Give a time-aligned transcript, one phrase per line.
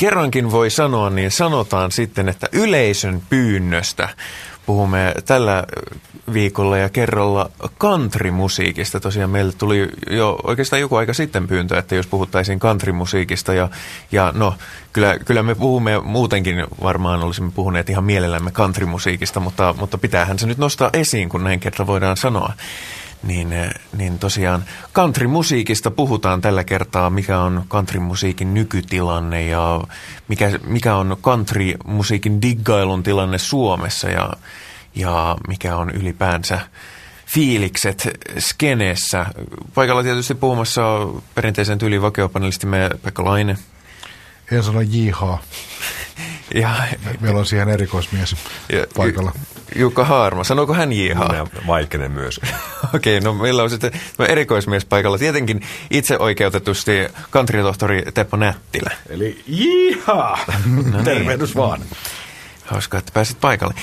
[0.00, 4.08] kerrankin voi sanoa, niin sanotaan sitten, että yleisön pyynnöstä.
[4.66, 5.64] Puhumme tällä
[6.32, 9.00] viikolla ja kerralla countrymusiikista.
[9.00, 13.54] Tosiaan meille tuli jo oikeastaan joku aika sitten pyyntö, että jos puhuttaisiin countrymusiikista.
[13.54, 13.68] Ja,
[14.12, 14.54] ja no,
[14.92, 20.46] kyllä, kyllä me puhumme muutenkin, varmaan olisimme puhuneet ihan mielellämme countrymusiikista, mutta, mutta pitäähän se
[20.46, 22.52] nyt nostaa esiin, kun näin kerran voidaan sanoa
[23.26, 24.64] niin, eh, niin tosiaan
[24.94, 29.80] countrymusiikista puhutaan tällä kertaa, mikä on countrymusiikin nykytilanne ja
[30.28, 34.32] mikä, mikä on countrymusiikin diggailun tilanne Suomessa ja,
[34.94, 36.60] ja mikä on ylipäänsä
[37.26, 38.08] fiilikset
[38.38, 39.26] skeneessä.
[39.74, 40.82] Paikalla tietysti puhumassa
[41.34, 43.56] perinteisen tyyliin vakiopanelistimme Pekka Laine.
[44.52, 45.42] En sano jihaa.
[46.54, 46.74] Ja,
[47.20, 48.36] Meillä on siihen erikoismies
[48.72, 49.32] ja, paikalla.
[49.74, 51.28] Jukka Haarma, sanooko hän jihaa?
[51.28, 52.40] Minä vaikenen myös.
[52.94, 53.92] Okei, okay, no meillä on sitten
[54.28, 55.18] erikoismies paikalla.
[55.18, 55.60] Tietenkin
[55.90, 56.92] itse oikeutetusti
[57.30, 58.90] kantritohtori Teppo Nättilä.
[59.08, 60.38] Eli jihaa!
[60.66, 61.04] No niin.
[61.04, 61.80] Tervehdys vaan.
[62.64, 63.74] Hauskaa, että pääsit paikalle.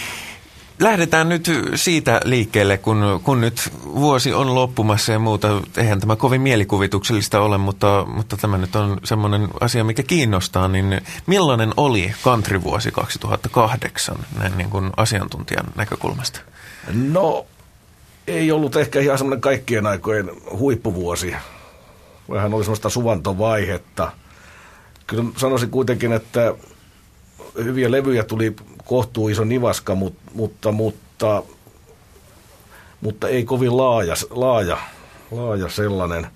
[0.82, 5.62] Lähdetään nyt siitä liikkeelle, kun, kun nyt vuosi on loppumassa ja muuta.
[5.78, 10.68] Eihän tämä kovin mielikuvituksellista ole, mutta, mutta tämä nyt on semmoinen asia, mikä kiinnostaa.
[10.68, 16.40] Niin millainen oli countryvuosi 2008 näin niin kuin asiantuntijan näkökulmasta?
[16.94, 17.46] No,
[18.28, 21.36] ei ollut ehkä ihan semmoinen kaikkien aikojen huippuvuosi.
[22.30, 24.12] Vähän oli semmoista suvantovaihetta.
[25.08, 26.54] Kyllä sanoisin kuitenkin, että
[27.56, 31.44] hyviä levyjä tuli kohtuu iso nivaska, mutta, mutta,
[33.02, 34.78] mutta ei kovin laaja, laaja,
[35.32, 36.28] laaja sellainen.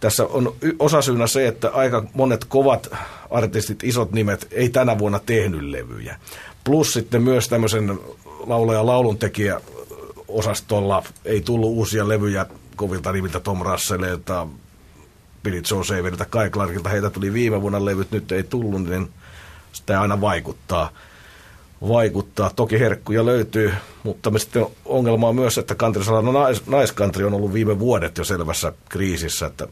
[0.00, 2.90] Tässä on osasyynä se, että aika monet kovat
[3.30, 6.16] artistit, isot nimet, ei tänä vuonna tehnyt levyjä.
[6.64, 7.98] Plus sitten myös tämmöisen
[8.46, 9.60] laulaja lauluntekijä
[10.28, 12.46] osastolla ei tullut uusia levyjä
[12.76, 14.46] kovilta nimiltä Tom Russellilta,
[15.42, 16.88] Billy Joe Saverilta, Kai Clarkilta.
[16.88, 19.08] Heitä tuli viime vuonna levyt, nyt ei tullut, niin
[19.72, 20.90] sitä aina vaikuttaa.
[21.88, 22.50] vaikuttaa.
[22.56, 27.78] Toki herkkuja löytyy, mutta sitten ongelma on myös, että kantrisalana nais, naiskantri on ollut viime
[27.78, 29.68] vuodet jo selvässä kriisissä, että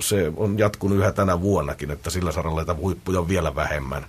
[0.00, 4.06] se on jatkunut yhä tänä vuonnakin, että sillä saralla että huippuja on vielä vähemmän.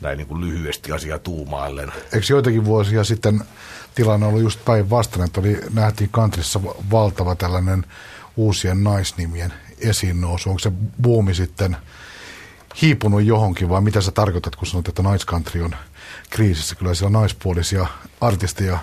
[0.00, 1.92] Näin niin kuin lyhyesti asia tuumaillen.
[2.12, 3.40] Eikö joitakin vuosia sitten
[3.94, 7.84] tilanne ollut just päinvastainen, että oli, nähtiin kantrissa valtava tällainen
[8.36, 10.48] uusien naisnimien esiin nousu.
[10.50, 11.76] Onko se buumi sitten
[12.82, 15.74] hiipunut johonkin, vai mitä sä tarkoitat, kun sanot, että naiskantri on
[16.30, 16.74] kriisissä?
[16.74, 17.86] Kyllä siellä naispuolisia
[18.20, 18.78] artisteja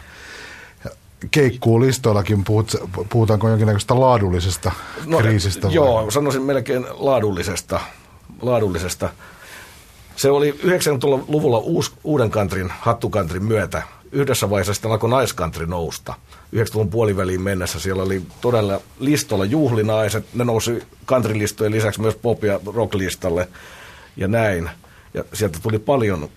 [1.32, 2.76] keikkuu listoillakin, puhut,
[3.10, 4.72] puhutaanko jonkinnäköistä laadullisesta
[5.06, 5.68] no, kriisistä?
[5.68, 6.12] Joo, vai?
[6.12, 7.80] sanoisin melkein laadullisesta.
[8.42, 9.10] laadullisesta.
[10.16, 13.82] Se oli 90-luvulla uus, uuden kantrin, hattukantrin myötä.
[14.12, 16.14] Yhdessä vaiheessa sitten alkoi naiskantri nousta.
[16.56, 20.26] 90-luvun puoliväliin mennessä siellä oli todella listolla juhlinaiset.
[20.34, 23.48] Ne nousi kantrilistojen lisäksi myös pop- ja rocklistalle
[24.18, 24.70] ja näin.
[25.14, 26.30] Ja sieltä tuli paljon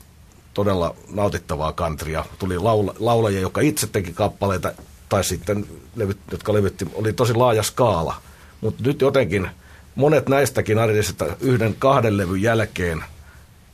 [0.55, 2.25] todella nautittavaa kantria.
[2.39, 4.73] Tuli laula, laulajia, jotka itse teki kappaleita,
[5.09, 5.67] tai sitten
[5.97, 8.17] levyt, jotka levytti, oli tosi laaja skaala.
[8.61, 9.51] Mutta nyt jotenkin
[9.95, 13.05] monet näistäkin artisista yhden kahden levyn jälkeen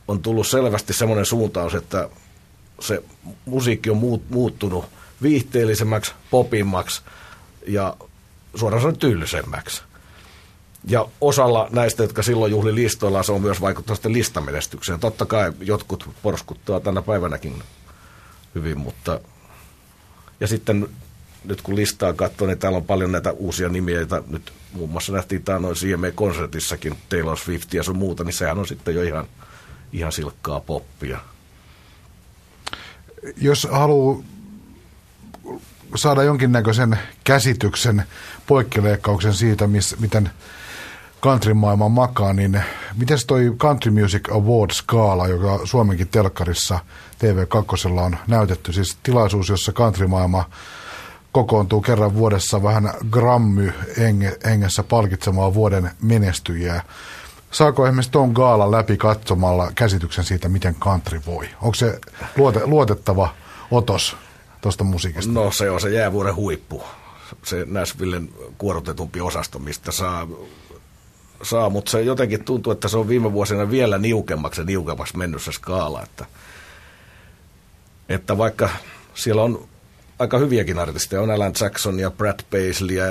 [0.07, 2.09] on tullut selvästi semmoinen suuntaus, että
[2.79, 3.03] se
[3.45, 4.85] musiikki on muut, muuttunut
[5.21, 7.01] viihteellisemmäksi, popimmaksi
[7.67, 7.95] ja
[8.55, 9.81] suoraan sanoen tylsemmäksi.
[10.87, 14.99] Ja osalla näistä, jotka silloin juhli listoilla, se on myös vaikuttanut sitten listamenestykseen.
[14.99, 17.63] Totta kai jotkut porskuttaa tänä päivänäkin
[18.55, 19.19] hyvin, mutta...
[20.39, 20.89] Ja sitten
[21.45, 25.13] nyt kun listaa katsoo, niin täällä on paljon näitä uusia nimiä, joita nyt muun muassa
[25.13, 29.27] nähtiin noin CME-konsertissakin, Taylor Swift ja sun muuta, niin sehän on sitten jo ihan,
[29.93, 31.19] ihan silkkaa poppia.
[33.37, 34.23] Jos haluaa
[35.95, 38.03] saada jonkinnäköisen käsityksen,
[38.47, 40.29] poikkileikkauksen siitä, miss, miten
[41.23, 42.63] countrymaailman makaa, niin
[42.97, 46.79] miten toi Country Music Award-skaala, joka Suomenkin telkkarissa
[47.19, 50.49] TV2 on näytetty, siis tilaisuus, jossa countrymaailma
[51.31, 53.73] kokoontuu kerran vuodessa vähän grammy
[54.45, 56.83] hengessä palkitsemaan vuoden menestyjiä.
[57.51, 61.49] Saako esimerkiksi tuon gaalan läpi katsomalla käsityksen siitä, miten country voi?
[61.61, 61.99] Onko se
[62.37, 63.33] luote, luotettava
[63.71, 64.17] otos
[64.61, 65.31] tuosta musiikista?
[65.31, 66.83] No se on se jäävuoren huippu.
[67.43, 70.27] Se Nashvillen kuorotetumpi osasto, mistä saa
[71.43, 75.41] saa, mutta se jotenkin tuntuu, että se on viime vuosina vielä niukemmaksi ja niukemmaksi mennyt
[75.41, 76.03] se skaala.
[76.03, 76.25] Että,
[78.09, 78.69] että vaikka
[79.13, 79.67] siellä on
[80.19, 83.05] aika hyviäkin artisteja, on Alan Jackson ja Brad Paisley ja,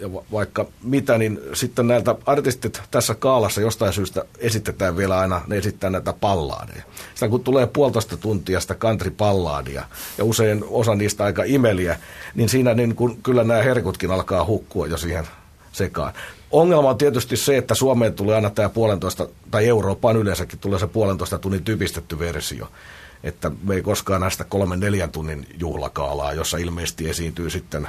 [0.00, 5.56] ja vaikka mitä, niin sitten näiltä artistit tässä kaalassa jostain syystä esitetään vielä aina, ne
[5.56, 6.82] esittää näitä pallaadeja.
[7.14, 9.84] Sitä kun tulee puolitoista tuntia sitä country-pallaadia,
[10.18, 11.98] ja usein osa niistä aika imeliä,
[12.34, 15.28] niin siinä niin kun, kyllä nämä herkutkin alkaa hukkua jo siihen
[15.72, 16.12] sekaan.
[16.50, 20.86] Ongelma on tietysti se, että Suomeen tulee aina tämä puolentoista, tai Eurooppaan yleensäkin tulee se
[20.86, 22.70] puolentoista tunnin typistetty versio.
[23.22, 27.88] Että me ei koskaan näistä kolmen neljän tunnin juhlakaalaa, jossa ilmeisesti esiintyy sitten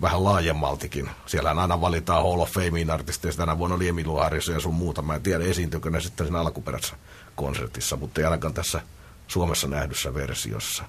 [0.00, 1.10] vähän laajemmaltikin.
[1.26, 3.42] Siellä aina valitaan Hall of Famein artisteista.
[3.42, 4.18] Tänä vuonna oli Emilu
[4.54, 5.02] ja sun muuta.
[5.02, 6.96] Mä en tiedä, esiintyykö ne sitten siinä alkuperäisessä
[7.36, 8.80] konsertissa, mutta ei ainakaan tässä
[9.26, 10.84] Suomessa nähdyssä versiossa.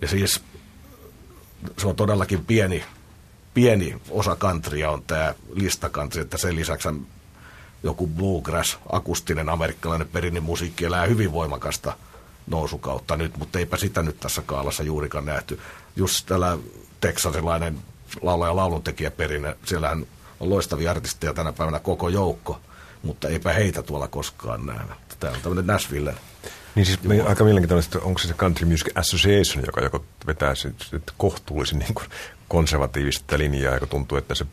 [0.00, 0.40] Ja siis
[1.78, 2.84] se on todellakin pieni,
[3.56, 6.88] pieni osa kantria on tämä listakantri, että sen lisäksi
[7.82, 11.96] joku bluegrass, akustinen amerikkalainen perinnemusiikki elää hyvin voimakasta
[12.46, 15.60] nousukautta nyt, mutta eipä sitä nyt tässä kaalassa juurikaan nähty.
[15.96, 16.58] Just tällä
[17.00, 17.78] teksasilainen
[18.22, 20.06] laulaja ja lauluntekijä perinne, siellähän
[20.40, 22.60] on loistavia artisteja tänä päivänä koko joukko,
[23.02, 24.96] mutta eipä heitä tuolla koskaan nähdä.
[25.20, 26.14] Tämä on tämmöinen Nashville
[26.76, 30.54] niin siis me, aika mielenkiintoista, onko se Country Music Association, joka, joka vetää
[31.16, 32.06] kohtuullisen niin kuin
[32.48, 34.46] konservatiivista linjaa, joka tuntuu, että se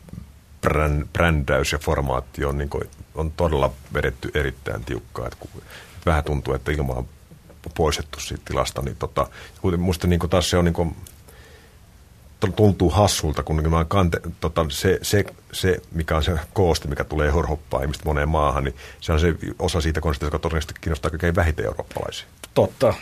[1.12, 5.26] brändäys ja formaatti on, niin kuin, on todella vedetty erittäin tiukkaa.
[5.26, 7.08] Että, että vähän tuntuu, että ilma on
[7.74, 8.82] poistettu siitä tilasta.
[8.82, 9.26] Niin tota,
[9.76, 10.96] musta niin kuin taas se on niin kuin,
[12.52, 17.30] tuntuu hassulta, kun niin kante, tota, se, se, se, mikä on se kooste, mikä tulee
[17.30, 21.36] horhoppaa ihmistä moneen maahan, niin se on se osa siitä konstista, joka todennäköisesti kiinnostaa kaikkein
[21.36, 22.26] vähiten eurooppalaisia.
[22.54, 22.94] Totta.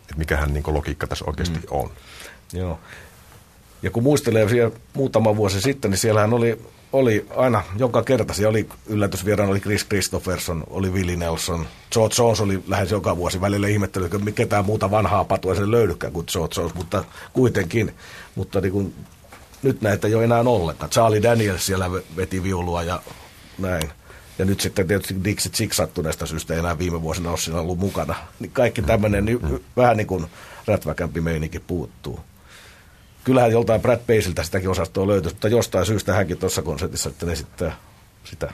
[0.00, 1.64] Että mikähän niin logiikka tässä oikeasti mm.
[1.70, 1.90] on.
[2.52, 2.78] Joo.
[3.82, 6.62] Ja kun muistelee vielä muutama vuosi sitten, niin siellähän oli,
[6.98, 12.40] oli aina joka kerta, siellä oli yllätysvieraan, oli Chris Christopherson, oli Willie Nelson, George Jones
[12.40, 16.60] oli lähes joka vuosi välillä ihmettely, että ketään muuta vanhaa patua ei löydykään kuin George
[16.60, 17.94] Jones, mutta kuitenkin.
[18.34, 18.94] Mutta niin kuin,
[19.62, 20.90] nyt näitä ei ole enää ollenkaan.
[20.90, 23.02] Charlie Daniels siellä veti viulua ja
[23.58, 23.90] näin.
[24.38, 27.78] Ja nyt sitten tietysti Dixit Chicks sattuneesta syystä ei enää viime vuosina ole siinä ollut
[27.78, 28.14] mukana.
[28.40, 29.58] Niin kaikki tämmöinen niin, mm.
[29.76, 30.26] vähän niin kuin
[30.66, 32.20] rätväkämpi meininki puuttuu
[33.26, 37.76] kyllähän joltain Brad Paisiltä sitäkin osastoa löytyy, mutta jostain syystä hänkin tuossa konsertissa sitten esittää
[38.24, 38.52] sitä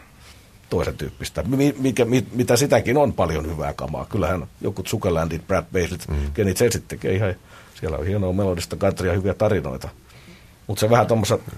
[0.70, 1.44] toisen tyyppistä,
[1.78, 4.04] mikä, mitä sitäkin on paljon hyvää kamaa.
[4.04, 6.32] Kyllähän joku Zuckerlandit, Brad Baisit, mm.
[6.34, 7.34] Kenny Chelsea tekee ihan,
[7.80, 9.88] siellä on hienoa melodista country ja hyviä tarinoita.
[10.66, 11.52] Mutta se vähän tuommoisessa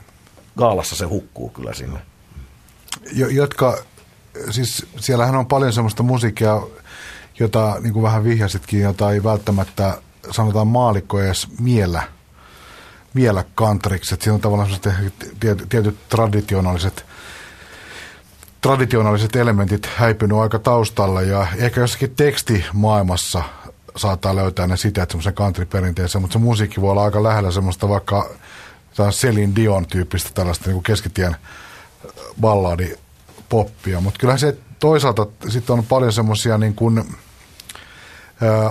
[0.56, 1.98] gaalassa se hukkuu kyllä sinne.
[3.12, 3.78] Jo, jotka,
[4.50, 6.62] siis siellähän on paljon semmoista musiikkia,
[7.38, 9.98] jota niin kuin vähän vihjasitkin, jota ei välttämättä
[10.30, 12.02] sanotaan maalikko edes miellä–
[13.14, 13.40] vielä.
[13.40, 14.70] Että siinä on tavallaan
[15.68, 17.06] tietyt, traditionaaliset,
[18.60, 23.42] traditionaaliset elementit häipynyt aika taustalla ja ehkä jossakin tekstimaailmassa
[23.96, 27.88] saattaa löytää ne sitä, että semmoisen country-perinteessä, mutta se musiikki voi olla aika lähellä semmoista
[27.88, 28.30] vaikka
[29.10, 31.36] Selin Dion tyyppistä tällaista niin keskitien
[32.40, 32.96] balladi
[33.48, 37.04] poppia, mutta kyllähän se toisaalta sitten on paljon semmoisia niin kuin,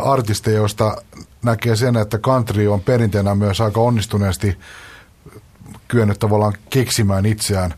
[0.04, 0.96] artisteja, joista
[1.44, 4.58] näkee sen, että country on perinteenä myös aika onnistuneesti
[5.88, 7.74] kyennyt tavallaan keksimään itseään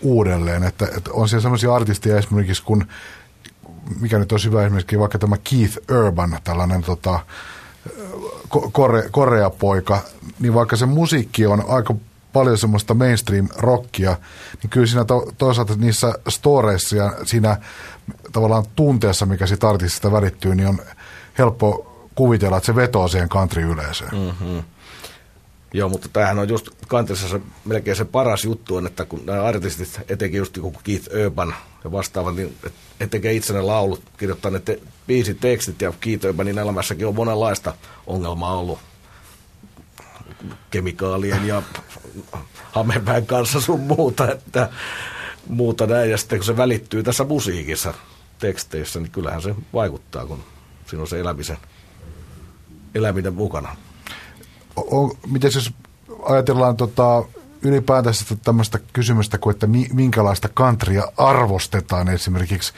[0.00, 0.64] uudelleen.
[0.64, 2.86] Että, että on siellä sellaisia artisteja esimerkiksi kun,
[4.00, 7.20] mikä nyt on hyvä esimerkiksi, vaikka tämä Keith Urban, tällainen tota,
[8.72, 10.00] kore, koreapoika,
[10.38, 11.94] niin vaikka se musiikki on aika
[12.32, 14.16] paljon semmoista mainstream-rockia,
[14.62, 17.56] niin kyllä siinä to, toisaalta niissä storeissa ja siinä
[18.32, 20.78] tavallaan tunteessa, mikä siitä artistista välittyy, niin on
[21.38, 24.10] helppo kuvitella, että se vetoo siihen country-yleisöön.
[24.12, 24.62] Mm-hmm.
[25.72, 29.42] Joo, mutta tämähän on just kantrissa se, melkein se paras juttu on, että kun nämä
[29.42, 31.54] artistit, etenkin just kuin Keith Urban
[31.84, 32.56] ja vastaavat, niin
[33.00, 37.14] he tekee itse ne laulut, kirjoittaa ne te, biisit, tekstit ja Keith Urbanin elämässäkin on
[37.14, 37.74] monenlaista
[38.06, 38.78] ongelmaa ollut
[40.70, 41.62] kemikaalien ja
[42.72, 44.68] hamepään kanssa sun muuta, että
[45.48, 46.10] muuta näin.
[46.10, 47.94] Ja sitten kun se välittyy tässä musiikissa,
[48.38, 50.44] teksteissä, niin kyllähän se vaikuttaa, kun
[50.86, 51.56] siinä on se elämisen
[52.94, 53.76] eläminen mukana.
[54.76, 55.72] O, miten jos
[56.22, 57.24] ajatellaan tota,
[57.62, 62.72] ylipäätänsä tämmöistä kysymystä kuin, että minkälaista kantria arvostetaan esimerkiksi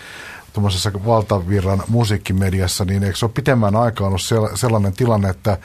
[0.53, 4.21] tuommoisessa valtavirran musiikkimediassa, niin eikö se ole pitemmän aikaa ollut
[4.55, 5.59] sellainen tilanne, että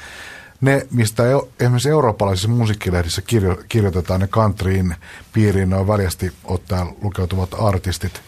[0.62, 1.24] ne, mistä
[1.60, 4.96] esimerkiksi eurooppalaisissa musiikkilehdissä kirjo, kirjoitetaan ne countryin
[5.34, 8.22] piiriin, ne on väljästi ottaen lukeutuvat artistit.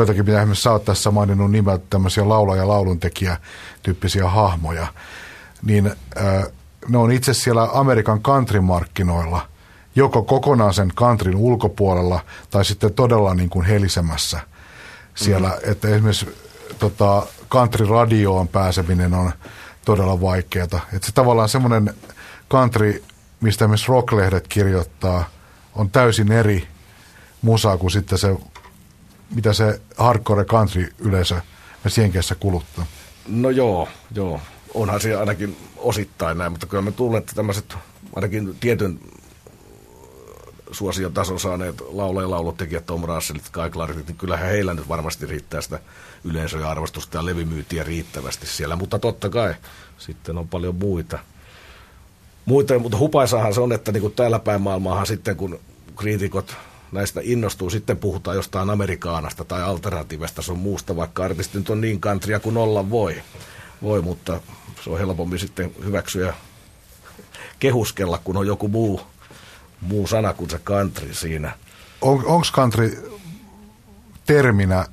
[0.00, 3.36] Joitakin pitää esimerkiksi sä oot tässä maininnut nimeltä tämmöisiä laula- ja lauluntekijä
[3.82, 4.86] tyyppisiä hahmoja
[5.62, 6.46] niin äh,
[6.88, 9.40] ne on itse siellä Amerikan country-markkinoilla
[9.94, 14.40] joko kokonaan sen countryn ulkopuolella tai sitten todella niin kuin helisemässä
[15.14, 15.70] siellä, mm.
[15.70, 16.38] että esimerkiksi
[16.78, 19.32] tota, country-radioon pääseminen on
[19.84, 20.64] todella vaikeaa.
[20.64, 21.94] Että se tavallaan semmoinen
[22.50, 23.02] country,
[23.40, 25.24] mistä myös rocklehdet kirjoittaa,
[25.74, 26.68] on täysin eri
[27.42, 28.36] musaa kuin sitten se,
[29.34, 31.34] mitä se hardcore country-yleisö
[31.84, 32.86] me Jenkeissä kuluttaa.
[33.28, 34.40] No joo, joo
[34.74, 37.74] onhan se ainakin osittain näin, mutta kyllä me tunnen, että tämmöiset
[38.16, 39.00] ainakin tietyn
[40.72, 45.60] suosion tason saaneet lauleja laulutekijät, Tom Russellit, Kai Clarkit, niin kyllähän heillä nyt varmasti riittää
[45.60, 45.80] sitä
[46.24, 48.76] yleisöä ja arvostusta ja levymyytiä riittävästi siellä.
[48.76, 49.54] Mutta totta kai
[49.98, 51.18] sitten on paljon muita.
[52.44, 55.60] muita mutta hupaisahan se on, että niin kuin täällä päin maailmaahan sitten kun
[55.96, 56.56] kriitikot
[56.92, 62.00] näistä innostuu, sitten puhutaan jostain amerikaanasta tai alternatiivista sun muusta, vaikka artisti nyt on niin
[62.00, 63.22] kantria kuin olla voi.
[63.82, 64.40] voi, mutta
[64.84, 66.34] se on helpommin sitten hyväksyä
[67.58, 69.00] kehuskella, kun on joku muu,
[69.80, 71.52] muu sana kuin se country siinä.
[72.00, 73.10] On, Onko country
[74.26, 74.86] terminä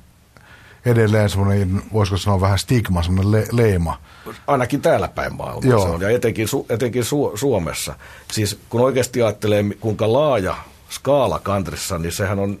[0.84, 4.00] edelleen semmoinen, voisiko sanoa vähän stigma, semmoinen le, leima?
[4.46, 5.82] Ainakin täällä päin maailmaa Joo.
[5.82, 7.94] se on, ja etenkin, su, etenkin su, Suomessa.
[8.32, 10.56] Siis kun oikeasti ajattelee, kuinka laaja
[10.90, 12.58] skaala kantrissa, niin sehän on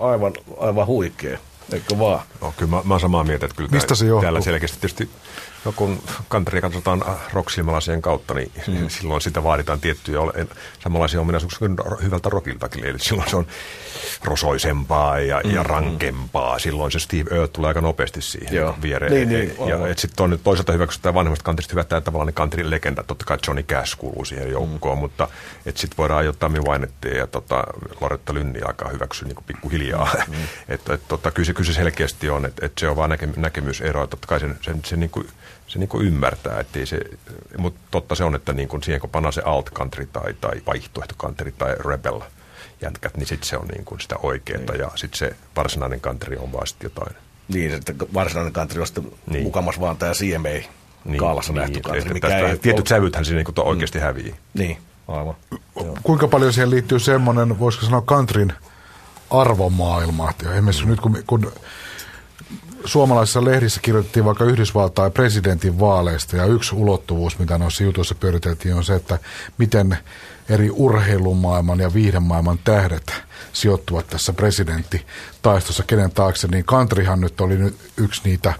[0.00, 1.38] aivan, aivan huikea.
[1.72, 2.20] Eikö vaan?
[2.40, 5.10] No, kyllä mä, mä samaa mieltä, että kyllä Mistä se täällä selkeästi tietysti
[5.64, 8.88] No kun kantria katsotaan rocksilmälasien kautta, niin mm.
[8.98, 10.18] silloin sitä vaaditaan tiettyjä
[10.80, 12.84] samanlaisia ominaisuuksia kuin hyvältä rockiltakin.
[12.84, 13.46] Eli silloin se on
[14.24, 15.50] rosoisempaa ja, mm.
[15.50, 16.58] ja rankempaa.
[16.58, 18.74] Silloin se Steve Earth tulee aika nopeasti siihen Joo.
[18.82, 19.12] viereen.
[19.12, 22.70] Niin, niin, ja et sitten on toisaalta hyväksytään vanhemmasta kantrista hyvä tämä tavallaan niin country
[22.70, 23.02] legenda.
[23.02, 25.00] Totta kai Johnny Cash kuuluu siihen joukkoon, mm.
[25.00, 25.28] mutta
[25.74, 27.64] sitten voidaan ajoittaa Tammy Wynettia ja tota,
[28.00, 30.10] Loretta Lynniä aika hyväksyä niin pikkuhiljaa.
[30.28, 30.34] Mm.
[30.74, 33.28] että et, tota, kyllä, se, kyllä se selkeästi on, että et se on vaan näke,
[33.36, 34.06] näkemysero.
[34.06, 35.26] Totta kai sen, sen, sen niin kuin,
[35.72, 37.00] se niin kuin ymmärtää, ettei se,
[37.58, 40.62] mutta totta se on, että niin kuin siihen kun pannaan se alt country tai, tai
[40.66, 42.20] vaihtoehto country tai rebel
[42.80, 46.52] jätkät, niin sitten se on niin kuin sitä oikeaa ja sitten se varsinainen country on
[46.52, 47.16] vaan sitten jotain.
[47.48, 49.44] Niin, että varsinainen country on sitten niin.
[49.44, 50.48] mukamas vaan tämä CMA
[51.04, 52.88] niin, kaalassa niin, nähty country, mikä ei Tietyt ole...
[52.88, 54.04] sävythän siinä niin oikeasti mm.
[54.04, 54.36] häviää.
[54.54, 55.34] Niin, aivan.
[56.02, 58.52] Kuinka paljon siihen liittyy semmoinen, voisiko sanoa countryn
[59.30, 61.52] arvomaailma, että esimerkiksi nyt kun, kun
[62.84, 68.84] suomalaisissa lehdissä kirjoitettiin vaikka Yhdysvaltain presidentin vaaleista ja yksi ulottuvuus, mitä noissa jutuissa pyöriteltiin, on
[68.84, 69.18] se, että
[69.58, 69.98] miten
[70.48, 73.12] eri urheilumaailman ja viihdemaailman tähdet
[73.52, 75.82] sijoittuvat tässä presidenttitaistossa.
[75.82, 78.52] Kenen taakse, niin countryhan nyt oli nyt yksi niitä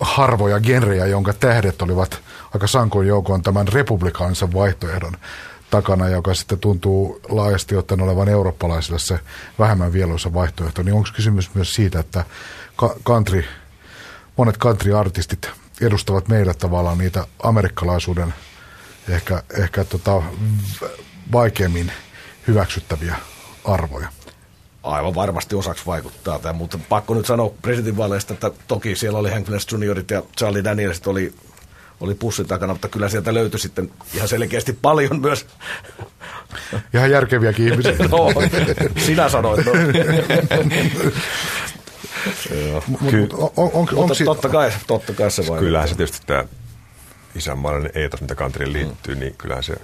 [0.00, 2.20] harvoja genrejä, jonka tähdet olivat
[2.54, 5.12] aika sankoin joukoon tämän republikaanisen vaihtoehdon
[5.70, 9.20] takana, joka sitten tuntuu laajasti ottaen olevan eurooppalaisille se
[9.58, 12.24] vähemmän vieloisa vaihtoehto, niin onko kysymys myös siitä, että
[13.04, 13.44] country,
[14.36, 18.34] monet country-artistit edustavat meille tavallaan niitä amerikkalaisuuden
[19.08, 20.22] ehkä, ehkä tota,
[21.32, 21.92] vaikeammin
[22.48, 23.16] hyväksyttäviä
[23.64, 24.08] arvoja.
[24.82, 29.46] Aivan varmasti osaksi vaikuttaa tämä, mutta pakko nyt sanoa presidentinvaaleista, että toki siellä oli Hank
[29.72, 31.34] Juniorit ja Charlie Danielsit oli,
[32.00, 35.46] oli pussin takana, mutta kyllä sieltä löytyi sitten ihan selkeästi paljon myös.
[36.94, 37.92] Ihan järkeviäkin ihmisiä.
[38.10, 38.32] no,
[38.98, 39.66] sinä sanoit.
[39.66, 39.72] No.
[43.10, 45.60] Ky- on, on, on, Mutta si- totta, kai, totta kai se vaikuttaa.
[45.60, 46.44] Kyllähän se tietysti tämä
[47.34, 49.20] isänmaallinen eetos, mitä kantriin liittyy, mm.
[49.20, 49.76] niin kyllähän se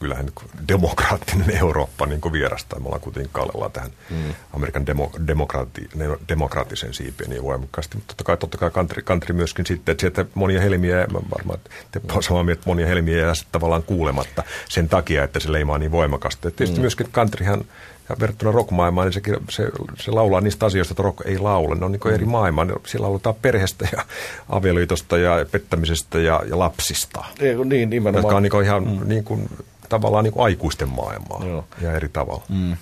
[0.00, 0.26] kyllähän
[0.68, 2.78] demokraattinen Eurooppa niin kuin vierastaa.
[2.80, 4.34] Me ollaan kuitenkin kallellaan tähän mm.
[4.52, 5.88] Amerikan demo, demokraati,
[6.28, 7.96] demokraattisen siipien niin voimakkaasti.
[7.96, 11.58] Mutta totta kai, totta kai country, country myöskin sitten, että sieltä monia helmiä, mä varmaan
[11.92, 15.92] te on samaa mieltä, monia helmiä jää tavallaan kuulematta sen takia, että se leimaa niin
[15.92, 16.48] voimakasta.
[16.48, 16.80] Ja tietysti mm.
[16.80, 17.64] myöskin countryhan
[18.08, 21.74] ja verrattuna rockmaailmaan, niin se, se, se laulaa niistä asioista, että rock ei laula.
[21.74, 22.30] Ne on niin eri mm.
[22.30, 22.66] maailmaa.
[22.86, 24.04] Siellä lauletaan perheestä ja
[24.48, 27.24] avioliitosta ja pettämisestä ja, ja lapsista.
[27.40, 28.22] Ei, niin, nimenomaan.
[28.22, 29.08] Jotka on niin ihan mm.
[29.08, 29.50] niin kuin,
[29.88, 31.64] tavallaan niin kuin aikuisten maailmaa Joo.
[31.80, 32.42] ja eri tavalla.
[32.48, 32.76] Mm.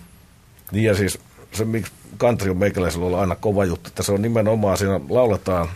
[0.73, 1.18] Niin ja siis
[1.52, 5.68] se, miksi country on meikäläisellä ollut aina kova juttu, että se on nimenomaan, siinä lauletaan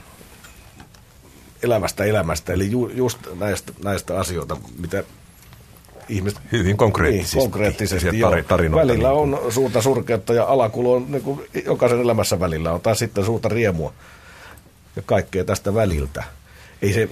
[1.62, 5.04] elämästä elämästä, eli ju, just näistä, näistä asioita, mitä
[6.10, 6.40] ihmiset...
[6.52, 7.36] Hyvin konkreettisesti.
[7.36, 12.40] Niin, konkreettisesti tar- Välillä niin on suurta surkeutta ja alakulo on niin kuin jokaisen elämässä
[12.40, 13.92] välillä on taas sitten suurta riemua
[14.96, 16.24] ja kaikkea tästä väliltä.
[16.82, 17.08] Ei se,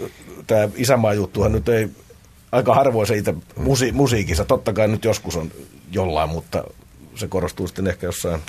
[0.47, 1.89] tämä isämaa juttuhan nyt ei,
[2.53, 5.51] aika harvoin se itse musi, musiikissa, totta kai nyt joskus on
[5.93, 6.65] jollain, mutta
[7.15, 8.41] se korostuu sitten ehkä jossain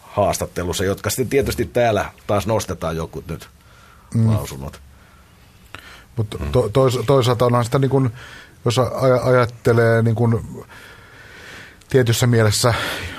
[0.00, 3.48] haastattelussa, jotka sitten tietysti täällä taas nostetaan joku nyt
[4.14, 4.30] mm.
[4.30, 4.80] lausunnot.
[6.16, 6.70] Mutta to,
[7.06, 8.10] toisaalta onhan sitä niin kuin
[8.66, 8.78] jos
[9.22, 10.64] ajattelee niin kuin
[11.88, 12.74] tietyssä mielessä,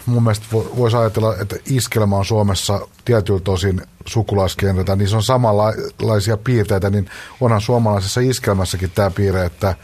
[0.06, 6.38] mun mielestä voisi ajatella, että iskelma on Suomessa tietyiltä osin sukulaiskenretä, niin se on samanlaisia
[6.38, 7.10] piirteitä, niin
[7.42, 9.75] onhan suomalaisessa iskelmässäkin tämä piirre, että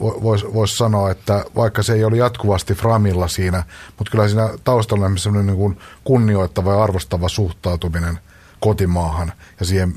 [0.00, 3.62] voisi vois sanoa, että vaikka se ei ole jatkuvasti framilla siinä,
[3.98, 8.18] mutta kyllä siinä taustalla on sellainen niin kuin kunnioittava ja arvostava suhtautuminen
[8.60, 9.94] kotimaahan ja siihen,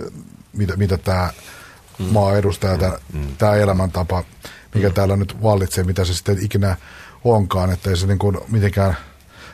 [0.54, 1.30] mitä, mitä tämä
[2.00, 2.06] mm.
[2.06, 3.36] maa edustaa, tämä, mm.
[3.38, 4.24] tämä elämäntapa
[4.76, 6.78] mikä täällä nyt vallitsee, mitä se sitten ikinä
[7.24, 8.98] onkaan, että ei se niin kuin mitenkään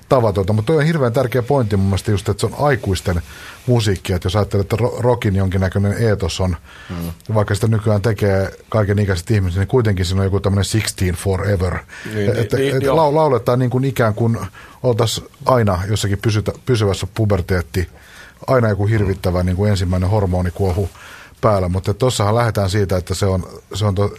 [0.10, 0.54] tavatonta.
[0.54, 3.22] Mutta toi on hirveän tärkeä pointti mun mielestä just, että se on aikuisten
[3.68, 4.16] musiikkia.
[4.16, 6.56] Että jos ajattelet, että rockin jonkinnäköinen eetos on,
[6.90, 7.34] mm.
[7.34, 11.78] vaikka sitä nykyään tekee kaiken ikäiset ihmiset, niin kuitenkin siinä on joku tämmöinen 16 forever.
[12.14, 14.38] Niin, että niin, et, et lauletaan niin kuin ikään kuin
[14.84, 17.90] oltaisiin aina jossakin pysytä, pysyvässä puberteetti,
[18.48, 19.46] aina joku hirvittävä mm.
[19.46, 20.90] niin kuin ensimmäinen hormonikuohu
[21.42, 21.70] päällä.
[21.70, 24.16] Mutta tuossahan lähdetään siitä, että se on, se on to,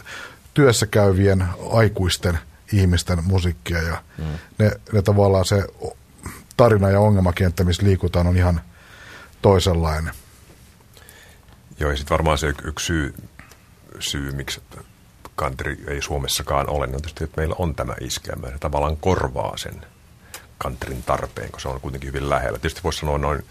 [0.55, 2.39] työssä käyvien aikuisten
[2.73, 4.25] ihmisten musiikkia ja mm.
[4.59, 5.65] ne, ne tavallaan se
[6.57, 8.61] tarina ja ongelmakenttä, missä liikutaan, on ihan
[9.43, 10.15] toisenlainen.
[11.79, 13.15] Joo, ja sitten varmaan se yksi syy,
[13.99, 14.63] syy miksi
[15.39, 18.51] country ei Suomessakaan ole, niin on tietysti, että meillä on tämä iskelmä.
[18.51, 19.87] Se tavallaan korvaa sen
[20.63, 22.59] countryn tarpeen, kun se on kuitenkin hyvin lähellä.
[22.59, 23.45] Tietysti voisi sanoa noin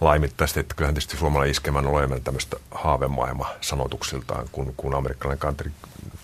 [0.00, 5.72] laimittaisesti, että kyllähän tietysti suomalainen iskemä on enemmän tämmöistä haavemaailma sanotuksiltaan kuin, kuin amerikkalainen country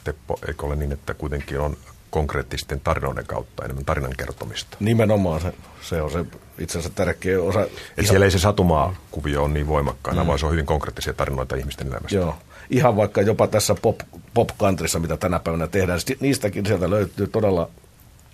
[0.05, 1.77] Teppo, eikö ole niin, että kuitenkin on
[2.11, 4.77] konkreettisten tarinoiden kautta enemmän tarinan kertomista?
[4.81, 6.25] Nimenomaan se, se on se
[6.59, 7.61] itse asiassa tärkeä osa.
[7.61, 7.71] Ihan...
[8.09, 10.27] siellä ei se satumaa-kuvio ole niin voimakkaana, mm.
[10.27, 12.17] vaan se on hyvin konkreettisia tarinoita ihmisten elämästä.
[12.17, 12.37] Joo.
[12.71, 13.99] Ihan vaikka jopa tässä pop,
[14.35, 17.71] pop countryssa, mitä tänä päivänä tehdään, niistäkin sieltä löytyy todella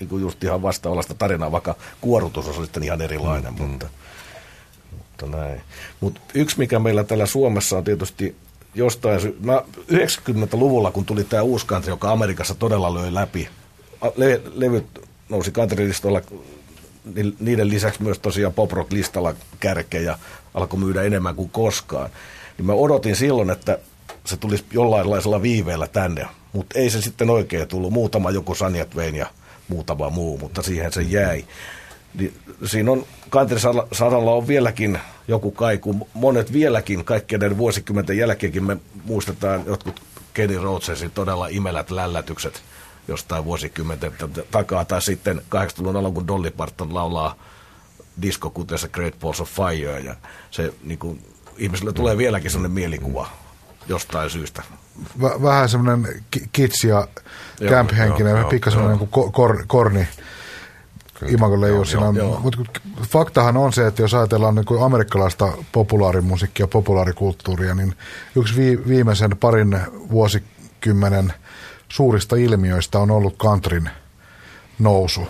[0.01, 3.63] niin kuin just ihan vastaavallista tarinaa, vaikka kuorutus on sitten ihan erilainen, mm.
[3.63, 3.87] mutta,
[5.27, 5.61] mutta näin.
[6.01, 8.37] Mut yksi, mikä meillä täällä Suomessa on tietysti
[8.75, 9.63] jostain, mä
[9.93, 13.49] 90-luvulla, kun tuli tämä uusi country, joka Amerikassa todella löi läpi,
[14.17, 14.87] le, levyt
[15.29, 16.23] nousi country-listoilla,
[17.41, 20.19] niiden lisäksi myös tosiaan pop rock-listalla kärkeä ja
[20.55, 22.11] alkoi myydä enemmän kuin koskaan.
[22.59, 23.79] Niin mä odotin silloin, että
[24.25, 27.93] se tulisi jollainlaisella viiveellä tänne, mutta ei se sitten oikein tullut.
[27.93, 29.27] Muutama joku Sanjat Vein ja
[29.69, 31.45] muutama muu, mutta siihen se jäi.
[32.15, 34.99] Niin siinä on, kanterisaralla on vieläkin
[35.29, 36.09] joku kaiku.
[36.15, 40.01] Monet vieläkin, kaikkien vuosikymmenten jälkeenkin me muistetaan jotkut
[40.35, 42.63] Kenny Rhodesin todella imelät lällätykset
[43.09, 44.13] jostain vuosikymmenten
[44.51, 44.85] takaa.
[44.85, 47.35] Tai sitten 80-luvun alun, kun Dolly Parton laulaa
[48.23, 50.01] diskokutessa Great Balls of Fire.
[50.01, 50.17] Ja
[50.51, 51.25] se niin kuin,
[51.57, 53.29] ihmisille tulee vieläkin sellainen mielikuva
[53.89, 54.63] jostain syystä.
[55.21, 57.09] V- vähän semmoinen kitsi ja
[57.69, 60.09] camp-henkinen, pikkasen semmoinen kor, korni
[61.29, 62.13] imagolle ei ole siinä.
[62.43, 67.95] Mutta faktahan on se, että jos ajatellaan niin kuin amerikkalaista populaarimusiikkia, populaarikulttuuria, niin
[68.37, 69.81] yksi vi, viimeisen parin
[70.11, 71.33] vuosikymmenen
[71.89, 73.91] suurista ilmiöistä on ollut countryn
[74.79, 75.29] nousu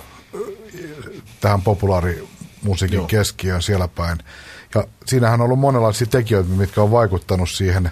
[1.41, 3.07] tähän populaarimusiikin Joo.
[3.07, 4.19] keskiöön siellä päin.
[4.75, 7.91] Ja siinähän on ollut monenlaisia tekijöitä, mitkä on vaikuttanut siihen.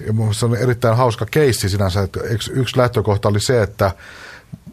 [0.00, 2.20] Ja se on erittäin hauska keissi sinänsä, että
[2.52, 3.90] yksi lähtökohta oli se, että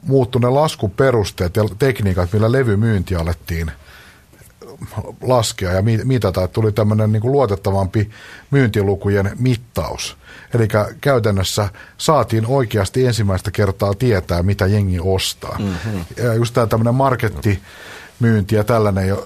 [0.07, 3.71] muuttui ne laskuperusteet ja tekniikat, millä levymyynti alettiin
[5.21, 8.09] laskea ja mitata, että tuli tämmöinen niin luotettavampi
[8.51, 10.17] myyntilukujen mittaus.
[10.53, 10.67] Eli
[11.01, 15.57] käytännössä saatiin oikeasti ensimmäistä kertaa tietää, mitä jengi ostaa.
[15.59, 16.05] Mm-hmm.
[16.17, 19.17] Ja just tämä tämmöinen markettimyynti ja tällainen,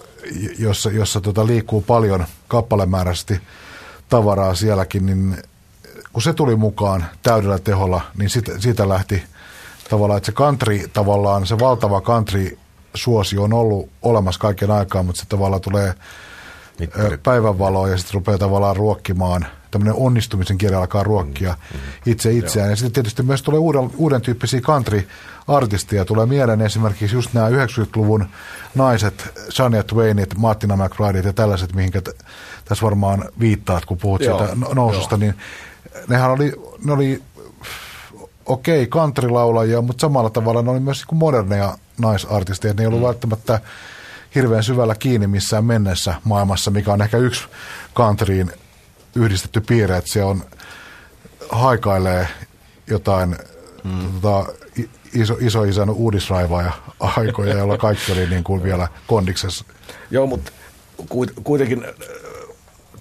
[0.59, 3.39] jossa, jossa tota liikkuu paljon kappalemääräisesti
[4.09, 5.37] tavaraa sielläkin, niin
[6.13, 9.23] kun se tuli mukaan täydellä teholla, niin siitä, siitä lähti
[9.91, 12.57] tavallaan, että se country tavallaan, se valtava country
[12.93, 15.93] suosio on ollut olemassa kaiken aikaa, mutta se tavallaan tulee
[16.79, 17.23] Mittarit.
[17.23, 22.67] päivänvaloa ja sitten rupeaa tavallaan ruokkimaan, tämmöinen onnistumisen kirja alkaa ruokkia mm, mm, itse itseään.
[22.67, 22.71] Joo.
[22.71, 26.05] Ja sitten tietysti myös tulee uuden, uuden tyyppisiä country-artisteja.
[26.05, 28.25] Tulee mieleen esimerkiksi just nämä 90-luvun
[28.75, 32.25] naiset, Shania Twainit, Martina McBrideit ja tällaiset, mihinkä t-
[32.65, 34.37] tässä varmaan viittaat, kun puhut Joo.
[34.37, 35.19] siitä noususta, Joo.
[35.19, 35.35] niin
[36.07, 36.53] nehän oli,
[36.85, 37.21] ne oli
[38.45, 42.73] okei, okay, country-laulajia, mutta samalla tavalla ne oli myös niin moderneja naisartisteja.
[42.73, 43.05] Ne ei ollut mm.
[43.07, 43.59] välttämättä
[44.35, 47.43] hirveän syvällä kiinni missään mennessä maailmassa, mikä on ehkä yksi
[47.95, 48.51] countryin
[49.15, 50.43] yhdistetty piirre, että se on
[51.49, 52.27] haikailee
[52.87, 53.37] jotain
[53.83, 54.21] mm.
[54.21, 54.53] tota,
[55.13, 59.65] iso, iso isän uudisraivaaja aikoja, jolla kaikki oli niin kuin vielä kondiksessa.
[60.11, 60.51] Joo, mutta
[61.43, 61.85] kuitenkin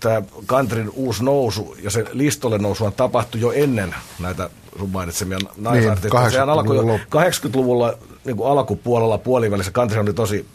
[0.00, 6.22] tämä countryn uusi nousu ja se listolle nousu tapahtui jo ennen näitä sun mainitsemia naisartisteja.
[6.22, 10.46] Niin, Sehän alkoi jo 80-luvulla niin kuin alkupuolella puolivälissä country oli tosi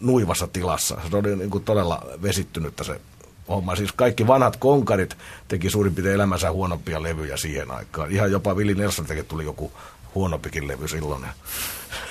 [0.00, 0.98] nuivassa tilassa.
[1.10, 3.00] Se oli niin kuin todella vesittynyttä se
[3.48, 3.76] homma.
[3.76, 5.16] Siis kaikki vanhat konkarit
[5.48, 8.10] teki suurin piirtein elämänsä huonompia levyjä siihen aikaan.
[8.10, 9.72] Ihan jopa Willi Nelson teki tuli joku
[10.14, 11.26] huonompikin levy silloin.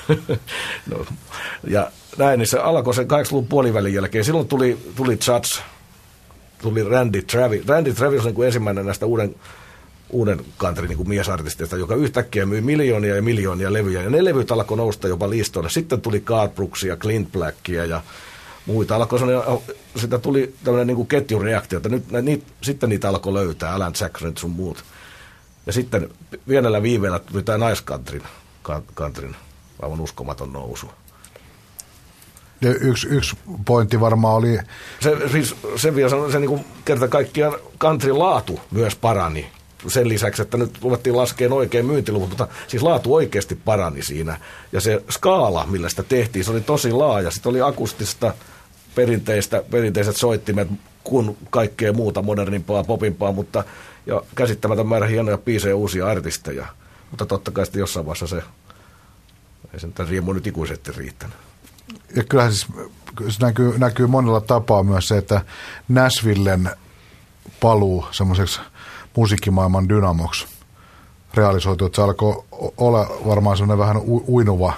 [0.92, 1.06] no,
[1.68, 4.26] ja näin, niin se alkoi sen 80-luvun puolivälin jälkeen.
[4.26, 5.64] Silloin tuli, tuli Judge,
[6.62, 7.68] tuli Randy Travis.
[7.68, 9.36] Randy Travis on niin kuin ensimmäinen näistä uuden
[10.14, 14.02] uuden country niin miesartistista, joka yhtäkkiä myi miljoonia ja miljoonia levyjä.
[14.02, 15.70] Ja ne levyt alkoi nousta jopa listoille.
[15.70, 18.02] Sitten tuli Garth Brooksia, Clint Blackia ja
[18.66, 18.96] muita.
[18.96, 19.20] Alkoi
[19.96, 24.52] sitä tuli tämmöinen niin ketjureaktio, että nyt, niit, sitten niitä alkoi löytää, Alan Jackson sun
[24.52, 24.84] muut.
[25.66, 26.10] Ja sitten
[26.48, 28.24] pienellä viiveellä tuli tämä naiskantrin,
[28.94, 29.36] kantrin,
[29.82, 30.92] aivan uskomaton nousu.
[32.62, 34.60] Ja yksi, yksi pointti varmaan oli...
[35.00, 39.52] Se, siis, se vielä se, se niin kuin kerta kaikkiaan country laatu myös parani.
[39.88, 44.40] Sen lisäksi, että nyt luvattiin laskeen oikein myyntiluvut, mutta siis laatu oikeasti parani siinä.
[44.72, 47.32] Ja se skaala, millä sitä tehtiin, se oli tosi laaja.
[47.32, 48.34] Sitten oli akustista,
[48.96, 50.68] perinteistä, perinteiset soittimet,
[51.04, 53.64] kuin kaikkea muuta modernimpaa, popimpaa, mutta
[54.06, 56.66] ja käsittämätön määrä hienoja biisejä uusia artisteja.
[57.12, 58.44] Mutta totta kai sitten jossain vaiheessa se,
[59.74, 61.36] ei sen tämän riemu nyt ikuisesti riittänyt.
[62.16, 62.68] Ja kyllähän siis
[63.30, 65.42] se näkyy, näkyy monella tapaa myös se, että
[65.90, 66.70] Nashvillen
[67.60, 68.60] paluu semmoiseksi
[69.18, 70.48] musiikkimaailman dynamoksi
[71.34, 72.44] realisoitu, että se alkoi
[72.78, 74.74] olla varmaan semmoinen vähän uinuva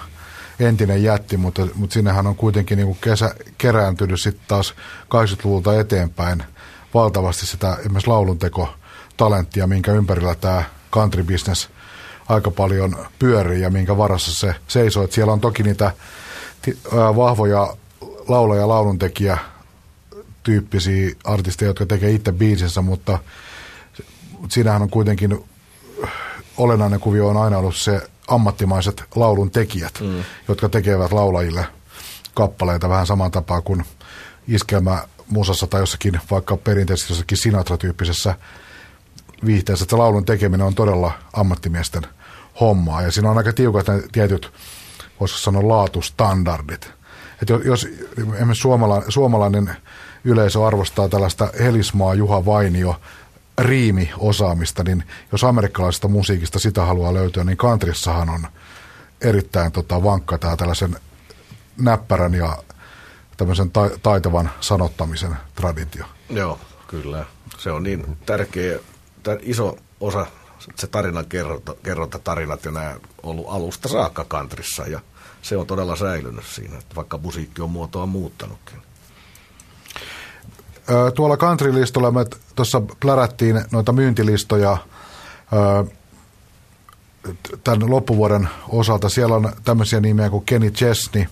[0.60, 6.42] entinen jätti, mutta, mutta sinnehän on kuitenkin niin kuin kesä, kerääntynyt sitten taas 80-luvulta eteenpäin
[6.94, 8.68] valtavasti sitä esimerkiksi laulunteko
[9.16, 11.68] talenttia, minkä ympärillä tämä country business
[12.28, 15.04] aika paljon pyörii ja minkä varassa se seisoo.
[15.04, 15.90] Että siellä on toki niitä
[16.92, 17.76] vahvoja
[18.28, 19.38] laulaja ja lauluntekijä
[20.42, 23.18] tyyppisiä artisteja, jotka tekee itse biisinsä, mutta
[24.48, 25.44] siinähän on kuitenkin
[26.56, 30.24] olennainen kuvio on aina ollut se ammattimaiset laulun tekijät, mm.
[30.48, 31.66] jotka tekevät laulajille
[32.34, 33.84] kappaleita vähän saman tapaa kuin
[34.48, 38.34] iskelmä musassa tai jossakin vaikka perinteisesti jossakin Sinatra-tyyppisessä
[39.46, 42.02] viihteessä, että laulun tekeminen on todella ammattimiesten
[42.60, 43.02] hommaa.
[43.02, 44.52] Ja siinä on aika tiukat ne tietyt,
[45.20, 46.90] voisiko sanoa, laatustandardit.
[47.42, 47.88] Että jos
[48.34, 49.76] esimerkiksi suomalainen, suomalainen
[50.24, 53.00] yleisö arvostaa tällaista Helismaa Juha Vainio
[53.58, 58.46] riimiosaamista, niin jos amerikkalaisesta musiikista sitä haluaa löytyä, niin countryssahan on
[59.20, 60.96] erittäin tota, vankka tämä tällaisen
[61.80, 62.58] näppärän ja
[63.36, 66.04] tämmöisen ta- taitavan sanottamisen traditio.
[66.30, 67.24] Joo, kyllä.
[67.58, 68.78] Se on niin tärkeä,
[69.42, 70.26] iso osa
[70.74, 75.00] se tarinan kerronta, kerronta tarinat ja nämä ollut alusta saakka kantrissa ja
[75.42, 78.82] se on todella säilynyt siinä, että vaikka musiikki on muotoa muuttanutkin.
[81.14, 84.76] Tuolla country-listolla me tuossa plärättiin noita myyntilistoja
[87.64, 89.08] tämän loppuvuoden osalta.
[89.08, 91.26] Siellä on tämmöisiä nimiä kuin Kenny Chesney.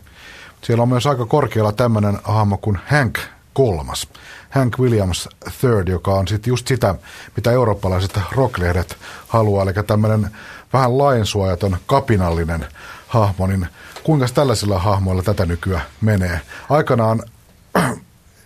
[0.63, 3.19] Siellä on myös aika korkealla tämmöinen hahmo kuin Hank
[3.53, 4.09] kolmas.
[4.51, 6.95] Hank Williams III, joka on sitten just sitä,
[7.37, 8.97] mitä eurooppalaiset rocklehdet
[9.29, 10.31] haluaa, eli tämmöinen
[10.73, 12.67] vähän lainsuojaton, kapinallinen
[13.09, 13.67] hahmo, niin
[14.03, 16.41] kuinka tällaisilla hahmoilla tätä nykyään menee?
[16.71, 17.23] Aikanaan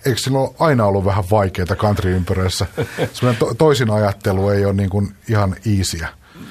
[0.09, 2.67] eikö sillä ole aina ollut vähän vaikeaa country-ympyröissä?
[3.13, 6.09] Sellainen to, toisin ajattelu ei ole niin kuin ihan easyä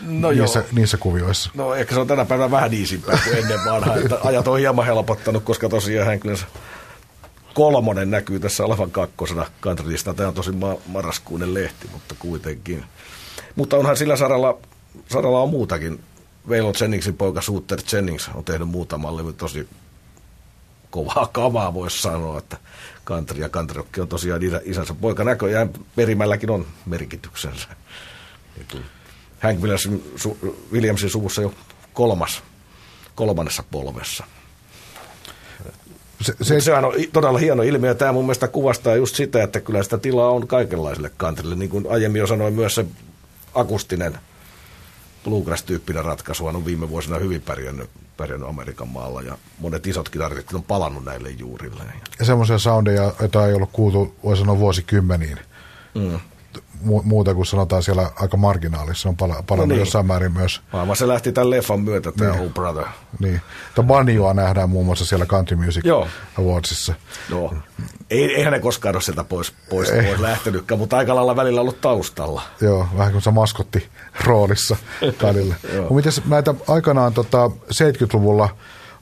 [0.08, 1.50] no niissä, niissä kuvioissa.
[1.54, 3.96] No ehkä se on tänä päivänä vähän iisimpää kuin ennen vanhaa.
[3.96, 6.38] Että ajat on hieman helpottanut, koska tosiaan hän kyllä
[7.54, 10.14] kolmonen näkyy tässä olevan kakkosena countrylista.
[10.14, 12.84] Tämä on tosi ma- marraskuinen lehti, mutta kuitenkin.
[13.56, 14.58] Mutta onhan sillä saralla,
[15.10, 16.00] saralla on muutakin.
[16.50, 19.68] Veilon Jenningsin poika Suter Jennings on tehnyt muutamalle tosi
[20.90, 22.58] kovaa kavaa, voisi sanoa, että
[23.08, 25.24] country ja country on tosiaan isä, isänsä poika.
[25.24, 27.68] Näköjään perimälläkin on merkityksensä.
[29.40, 30.38] Hank Williamsin, su,
[30.72, 31.54] Williamsin suvussa jo
[31.94, 32.44] kolmas,
[33.16, 34.24] kolmannessa polvessa.
[36.22, 37.96] Se, se, sehän on todella hieno ilmiö.
[37.96, 41.56] Tämä mun mielestä kuvastaa just sitä, että kyllä sitä tilaa on kaikenlaisille kantrille.
[41.56, 42.86] Niin kuin aiemmin jo sanoin, myös se
[43.54, 44.20] akustinen
[45.24, 50.64] bluegrass-tyyppinen ratkaisu on viime vuosina hyvin pärjännyt, pärjännyt Amerikan maalla ja monet isotkin artistit on
[50.64, 51.84] palannut näille juurille.
[52.20, 55.38] Ja semmoisia soundeja, joita ei ollut kuultu, voi sanoa vuosikymmeniin.
[55.96, 56.20] Mm
[56.82, 59.80] muuta kuin sanotaan siellä aika marginaalissa, on pala- palannut no niin.
[59.80, 60.62] jossain määrin myös.
[60.74, 62.42] Aivan se lähti tämän leffan myötä, tämä niin.
[62.42, 62.86] Oh Brother.
[63.20, 63.42] Niin.
[63.76, 66.08] Tämä Banjoa nähdään muun muassa siellä Country Music Joo.
[66.40, 66.94] Awardsissa.
[67.30, 67.54] Joo.
[68.10, 70.04] Ei, eihän ne koskaan ole sieltä pois, pois, ei.
[70.06, 72.42] pois lähtenytkään, mutta aika lailla välillä ollut taustalla.
[72.62, 73.90] Joo, vähän kuin se maskotti
[74.24, 74.76] roolissa
[75.24, 75.56] välillä.
[75.90, 78.50] Miten näitä aikanaan tota, 70-luvulla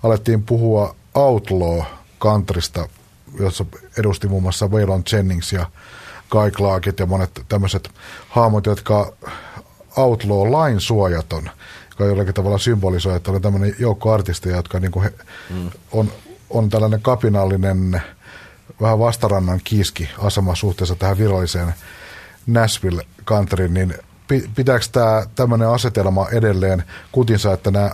[0.03, 1.79] alettiin puhua outlaw
[2.19, 2.87] countrysta,
[3.39, 3.65] jossa
[3.97, 5.65] edusti muun muassa Waylon Jennings ja
[6.29, 7.89] Guy Clarkit ja monet tämmöiset
[8.29, 9.13] hahmot, jotka
[9.97, 11.49] outlaw lain suojaton,
[11.89, 15.13] joka jollakin tavalla symbolisoi, että on tämmöinen joukko artisteja, jotka niin kuin he,
[15.49, 15.69] mm.
[15.91, 16.11] on,
[16.49, 18.01] on tällainen kapinallinen,
[18.81, 21.73] vähän vastarannan kiiski asema suhteessa tähän viralliseen
[22.47, 23.93] Nashville countryin, niin
[24.55, 27.91] pitääkö tämä tämmöinen asetelma edelleen kutinsa, että nämä,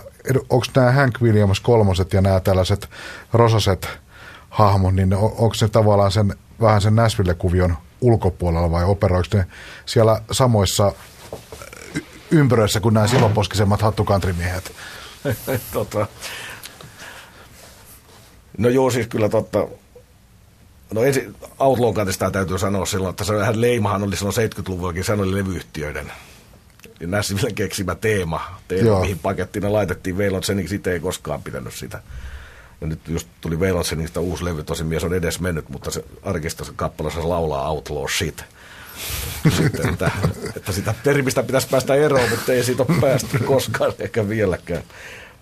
[0.50, 2.90] onko nämä Hank Williams kolmoset ja nämä tällaiset
[3.32, 3.88] rosaset
[4.50, 9.46] hahmot, niin onko se tavallaan sen, vähän sen Nashville-kuvion ulkopuolella vai operoiko ne
[9.86, 10.92] siellä samoissa
[12.30, 14.72] ympyröissä kuin nämä siloposkisemmat hattukantrimiehet?
[15.72, 16.06] tota.
[18.58, 19.68] No joo, siis kyllä totta.
[20.94, 21.94] No ensin Outlaw
[22.32, 26.12] täytyy sanoa silloin, että se vähän leimahan oli silloin 70-luvullakin, se oli levyyhtiöiden
[27.06, 30.18] Nashville keksimä teema, teema mihin pakettiin ne laitettiin.
[30.18, 32.02] Veilon sen itse ei koskaan pitänyt sitä
[32.82, 36.72] Ja nyt just tuli Veilansenista uusi levy, tosi mies on edes mennyt, mutta se arkistossa
[36.76, 38.44] kappaleessa laulaa Outlaw Shit.
[39.56, 40.10] Sitten, että,
[40.56, 44.82] että sitä termistä pitäisi päästä eroon, mutta ei siitä ole päästy koskaan eikä vieläkään.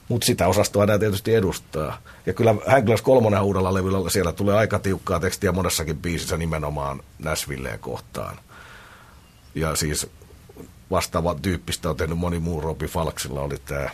[0.09, 2.03] Mutta sitä osastoa nämä tietysti edustaa.
[2.27, 7.79] Ja kyllä Hänklös kolmonen uudella levyllä siellä tulee aika tiukkaa tekstiä monessakin biisissä nimenomaan Näsvilleen
[7.79, 8.37] kohtaan.
[9.55, 10.07] Ja siis
[10.91, 12.61] vastaava tyyppistä on tehnyt moni muu.
[12.61, 13.91] Robi Falksilla oli tämä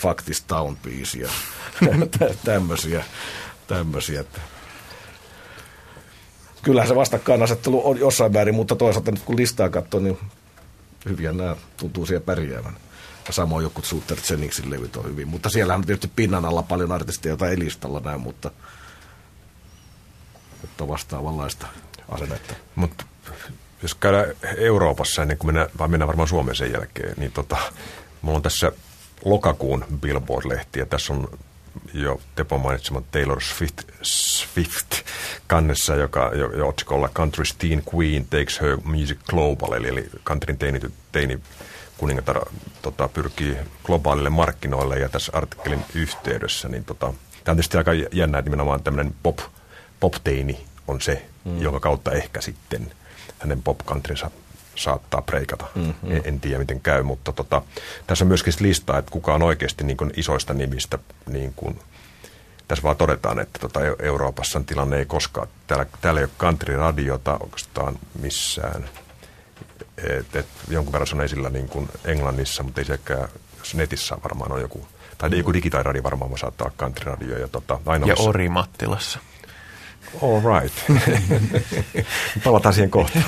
[0.00, 1.28] Factis Town-biisi ja
[2.44, 3.04] tämmöisiä.
[3.66, 4.24] tämmöisiä
[6.62, 10.18] kyllähän se vastakkainasettelu on jossain määrin, mutta toisaalta nyt kun listaa katsoo, niin
[11.04, 12.76] hyviä nämä tuntuu siellä pärjäävän.
[13.26, 15.28] Ja samoin joku Sutter Jenningsin levyt on hyvin.
[15.28, 18.50] Mutta siellä on tietysti pinnan alla paljon artisteja, joita ei listalla näy, mutta
[20.64, 21.66] että vastaavanlaista
[22.08, 22.54] asennetta.
[22.74, 23.04] Mutta
[23.82, 27.56] jos käydään Euroopassa ennen kuin mennään, vai mennään varmaan Suomeen sen jälkeen, niin tota,
[28.22, 28.72] mulla on tässä
[29.24, 31.28] lokakuun Billboard-lehti ja tässä on
[31.94, 34.90] jo Tepo mainitsema Taylor Swift, Swift
[35.46, 40.58] kannessa, joka jo, jo otsikolla Country's Teen Queen Takes Her Music Global, eli, eli countryn
[40.58, 40.80] teini,
[41.12, 41.38] teini
[41.98, 42.40] kuningatar
[42.82, 44.98] tota, pyrkii globaalille markkinoille.
[44.98, 49.38] Ja tässä artikkelin yhteydessä, niin tota, tämä on tietysti aika jännä, että nimenomaan tämmöinen pop,
[50.00, 51.62] pop-teini on se, mm.
[51.62, 52.92] jonka kautta ehkä sitten
[53.38, 53.78] hänen pop
[54.80, 55.66] saattaa preikata.
[55.74, 56.12] Mm-hmm.
[56.12, 57.62] En, en tiedä, miten käy, mutta tota,
[58.06, 61.78] tässä on myöskin listaa, että kuka on oikeasti niin kuin isoista nimistä, niin kuin,
[62.68, 67.98] tässä vaan todetaan, että tota, Euroopassa tilanne ei koskaan, täällä, täällä ei ole country-radiota oikeastaan
[68.20, 68.88] missään.
[69.98, 74.16] Et, et, jonkun verran se on esillä niin kuin Englannissa, mutta ei sekään, jos netissä
[74.22, 74.86] varmaan on joku,
[75.18, 77.38] tai joku digitaaliradio varmaan saattaa olla country-radio.
[77.38, 79.18] Ja, tota, ja Ori Mattilassa.
[80.22, 80.74] All right.
[82.44, 83.24] Palataan siihen kohtaan.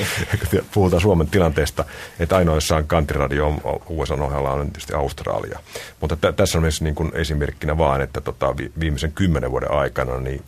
[0.74, 1.84] Puhutaan Suomen tilanteesta,
[2.18, 3.54] että ainoissaan kantriradio
[3.88, 5.60] USA ohella on tietysti Australia.
[6.00, 10.20] Mutta t- tässä on myös niin kuin esimerkkinä vaan, että tota, viimeisen kymmenen vuoden aikana
[10.20, 10.44] niin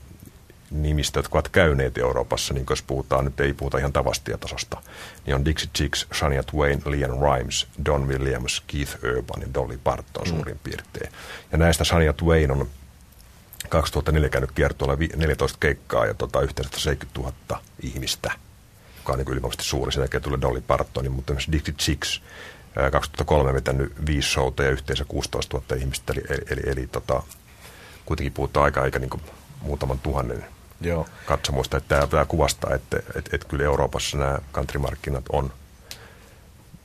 [0.70, 4.82] nimistä, jotka ovat käyneet Euroopassa, niin jos puhutaan, nyt ei puhuta ihan tavastia-tasosta,
[5.26, 10.24] niin on Dixie Chicks, Shania Twain, Leon Rimes, Don Williams, Keith Urban ja Dolly Parton
[10.24, 10.30] mm.
[10.30, 11.12] suurin piirtein.
[11.52, 12.68] Ja näistä Shania Twain on
[13.68, 18.32] 2004 käynyt kiertoilla 14 keikkaa ja tota, yhteensä 70 000 ihmistä,
[18.96, 19.92] joka on niin ylivoimaisesti suuri.
[19.92, 22.22] Sen jälkeen tulee Dolly Partonin, mutta myös Dixie Chicks
[22.92, 26.12] 2003 vetänyt viisi showta ja yhteensä 16 000 ihmistä.
[26.12, 27.22] Eli, eli, eli, eli tota,
[28.06, 29.22] kuitenkin puhutaan aika, aika niin
[29.60, 30.44] muutaman tuhannen
[30.80, 31.06] Joo.
[31.26, 31.76] katsomuista.
[31.76, 35.52] Että tämä, tämä kuvastaa, että, että, että kyllä Euroopassa nämä countrymarkkinat on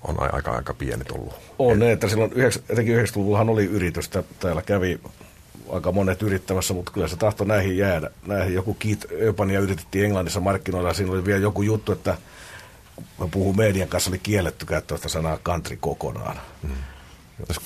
[0.08, 1.34] on aika, aika pienet ollut.
[1.60, 2.32] On ne, että silloin
[2.70, 4.24] etenkin 90-luvullahan oli yritystä.
[4.40, 5.00] Täällä kävi
[5.70, 8.12] aika monet yrittämässä, mutta kyllä se tahto näihin jäädä.
[8.28, 12.18] Näihin joku Keith Urbania yritettiin Englannissa markkinoilla siinä oli vielä joku juttu, että
[13.20, 16.40] mä puhun median kanssa, oli kielletty käyttää sitä sanaa country kokonaan.
[16.64, 16.70] Mm.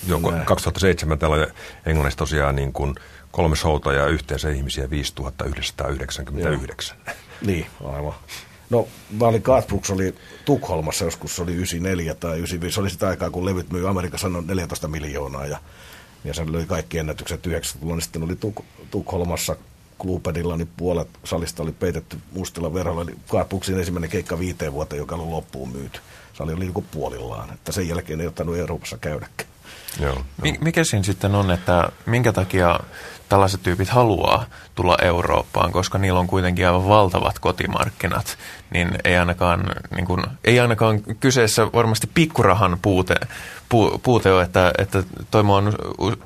[0.08, 1.48] Joko 2007 täällä oli
[1.86, 2.96] Englannissa tosiaan niin kuin
[3.32, 6.98] kolme showta ja yhteensä ihmisiä 5999.
[7.42, 8.14] Niin, aivan.
[8.70, 8.88] No,
[9.20, 13.30] mä olin Kaatbrooks oli Tukholmassa joskus, se oli 94 tai 95, se oli sitä aikaa,
[13.30, 15.58] kun levyt myi Amerikassa noin 14 miljoonaa ja
[16.28, 19.56] ja sen löi kaikki ennätykset 90-luvulla, niin sitten oli Tuk- Tukholmassa
[19.98, 25.16] Kluupadilla, niin puolet salista oli peitetty mustilla verolla, eli Kaapuksin ensimmäinen keikka viiteen vuoteen, joka
[25.16, 26.00] oli loppuun myyty.
[26.34, 29.50] Sali oli niin puolillaan, että sen jälkeen ei ottanut Euroopassa käydäkään.
[30.02, 30.13] Joo,
[30.44, 30.56] joo.
[30.62, 32.80] Mikä siinä sitten on, että minkä takia
[33.30, 38.38] tällaiset tyypit haluaa tulla Eurooppaan, koska niillä on kuitenkin aivan valtavat kotimarkkinat,
[38.70, 43.16] niin ei ainakaan, niin kuin, ei ainakaan kyseessä varmasti pikkurahan puute,
[43.70, 45.74] pu, puute ole, että, että toi mä oon,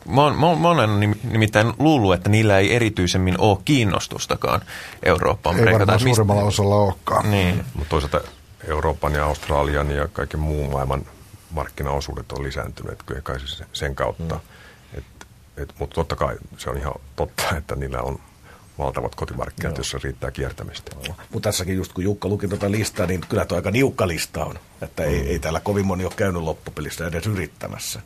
[0.06, 4.62] mä oon, mä oon nimittäin luullut, että niillä ei erityisemmin ole kiinnostustakaan
[5.04, 5.60] Eurooppaan.
[5.60, 7.32] Ei varmaan suurimmalla osalla olekaan.
[7.32, 7.66] Niin.
[7.74, 8.22] Mutta toisaalta
[8.68, 11.06] Euroopan ja Australian ja kaiken muun maailman
[11.52, 13.36] markkinaosuudet on lisääntyneet kyllä kai
[13.74, 14.36] sen kautta.
[14.36, 14.42] Mm.
[15.80, 18.20] Mutta totta kai se on ihan totta, että niillä on
[18.78, 20.96] valtavat kotimarkkinat, jossa riittää kiertämistä.
[21.32, 24.60] Mutta tässäkin just kun Jukka luki tuota listaa, niin kyllä tuo aika niukka lista on.
[24.82, 25.10] Että mm.
[25.10, 28.02] ei, ei täällä kovin moni ole käynyt loppupelissä edes yrittämässä.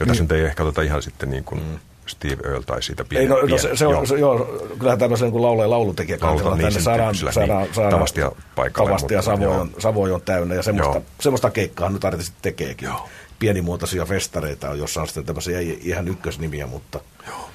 [0.00, 0.28] Ja tässä niin.
[0.28, 1.78] nyt ei ehkä oteta ihan sitten niin kuin mm.
[2.08, 4.38] Steve Earle tai siitä pieni, Ei, no, no se, se, on, se, joo,
[4.78, 8.88] kyllähän tämmöisen kuin laulaja laulutekijä kannattaa niin, tänne saadaan, saadaan, niin, saadaan tavastia paikalle.
[8.88, 12.86] Tavastia Savoy on, Savoy on täynnä ja semmoista, semmoista keikkaa nyt artistit tekeekin.
[12.86, 13.08] Joo.
[13.38, 17.00] Pienimuotoisia festareita on, jossa on sitten tämmöisiä ihan ykkösnimiä, mutta...
[17.26, 17.50] Joo.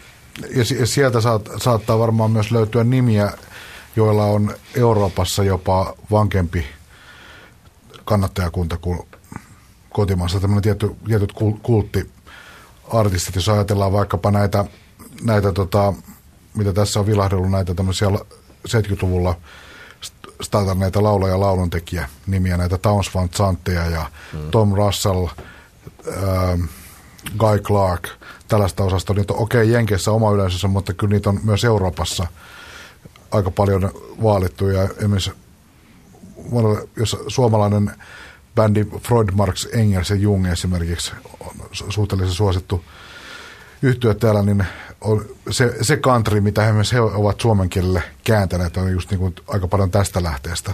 [0.56, 3.32] Ja sieltä saat, saattaa varmaan myös löytyä nimiä,
[3.96, 6.65] joilla on Euroopassa jopa vankempi
[8.06, 9.00] kannattajakunta kuin
[9.89, 10.39] kotimaassa.
[10.39, 12.10] Tämmöinen tietty, tietyt kultti
[12.93, 14.65] artistit, jos ajatellaan vaikkapa näitä,
[15.24, 15.93] näitä tota,
[16.54, 18.08] mitä tässä on vilahdellut, näitä tämmöisiä
[18.67, 19.36] 70-luvulla
[20.41, 24.52] startanneita laulaja ja lauluntekijä nimiä, näitä Towns Van Zantteja ja mm.
[24.52, 25.28] Tom Russell,
[26.08, 26.58] ää,
[27.38, 28.10] Guy Clark,
[28.48, 29.13] tällaista osasta.
[29.13, 32.28] Niitä on okei okay, Jenkeissä oma yleisössä, mutta kyllä niitä on myös Euroopassa
[33.32, 33.92] aika paljon
[34.24, 34.70] vaalittu.
[34.70, 35.32] Ja esimerkiksi
[36.96, 37.92] jos suomalainen
[38.56, 42.84] bändi Freud, Marx, Engels ja Jung esimerkiksi on suhteellisen suosittu
[43.82, 44.66] yhtyä täällä, niin
[45.02, 49.36] on se, se country, mitä he, he ovat suomen kielelle kääntäneet, on just niin kuin
[49.48, 50.74] aika paljon tästä lähteestä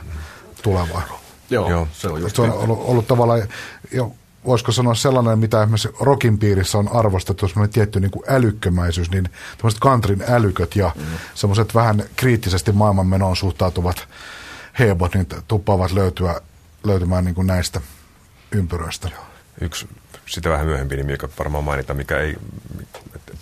[0.62, 1.20] tulevaa.
[1.50, 1.88] Joo, Joo.
[1.94, 3.44] se on just Se on ollut, ollut tavallaan,
[3.92, 4.12] jo,
[4.46, 9.30] voisiko sanoa sellainen, mitä esimerkiksi rockin piirissä on arvostettu, semmoinen tietty niin kuin älykkömäisyys, niin
[9.58, 11.06] tämmöiset countryn älyköt ja mm.
[11.36, 14.08] semmoiset vähän kriittisesti maailmanmenoon suhtautuvat
[14.80, 16.42] hebot, niin tuppaavat löytyä,
[16.84, 17.82] löytymään niin kuin näistä
[18.52, 19.10] ympyröistä.
[19.62, 19.88] Yksi
[20.26, 22.36] sitä vähän myöhempi nimi, joka varmaan mainita, mikä ei,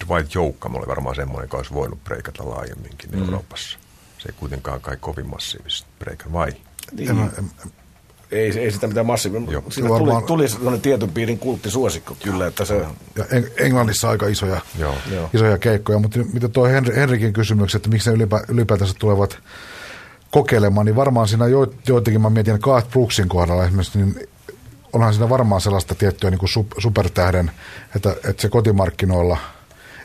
[0.07, 3.23] Dwight Joukkamo oli varmaan semmoinen, joka olisi voinut breikata laajemminkin mm.
[3.23, 3.79] Euroopassa.
[4.17, 6.53] Se ei kuitenkaan kai kovin massiivisesti breikata, vai?
[6.91, 7.09] Niin.
[7.09, 7.51] En, en,
[8.31, 9.51] ei, ei sitä mitään massiivista.
[9.69, 10.23] Siinä tuli, varmaan...
[10.23, 12.85] tuli sellainen tietyn piirin kulttisuosikko kyllä, että se...
[13.15, 13.25] Ja
[13.57, 14.93] Englannissa aika isoja, Joo.
[15.33, 19.39] isoja keikkoja, mutta mitä tuo Henri, Henrikin kysymys, että miksi ne ylipä, ylipäätänsä tulevat
[20.31, 24.27] kokeilemaan, niin varmaan siinä jo, joitakin, mä mietin Garth Brooksin kohdalla esimerkiksi, niin
[24.93, 27.51] onhan siinä varmaan sellaista tiettyä niin kuin supertähden,
[27.95, 29.37] että, että se kotimarkkinoilla,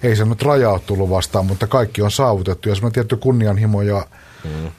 [0.03, 3.83] ei se nyt raja ole tullut vastaan, mutta kaikki on saavutettu ja semmoinen tietty kunnianhimo
[3.83, 4.07] ja
[4.45, 4.71] mm.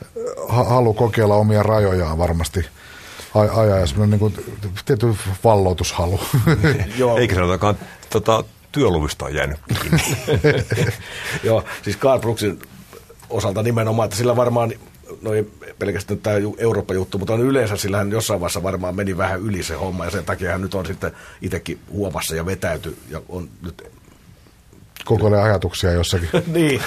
[0.49, 2.65] halu kokeilla omia rajojaan varmasti
[3.33, 4.45] ajaa ja semmoinen niin kuin,
[4.85, 6.19] tietty valloitushalu.
[6.97, 7.17] Joo.
[7.17, 7.77] Eikä sanotakaan
[8.09, 9.59] tota, työluvista on jäänyt
[11.43, 12.59] Joo, siis Carl Brooksin
[13.29, 14.73] osalta nimenomaan, että sillä varmaan
[15.21, 15.43] no ei
[15.79, 19.75] pelkästään tämä Eurooppa-juttu, mutta on yleensä sillä hän jossain vaiheessa varmaan meni vähän yli se
[19.75, 23.83] homma ja sen takia hän nyt on sitten itsekin huomassa ja vetäyty ja on nyt
[25.05, 26.29] koko ajatuksia jossakin.
[26.47, 26.81] niin,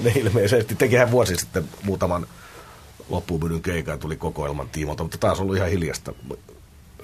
[0.00, 0.74] ne ilmeisesti.
[0.74, 2.26] Tekihän vuosi sitten muutaman
[3.12, 6.12] loppumyydyn keikan tuli kokoelman tiimolta, mutta taas ollut ihan hiljasta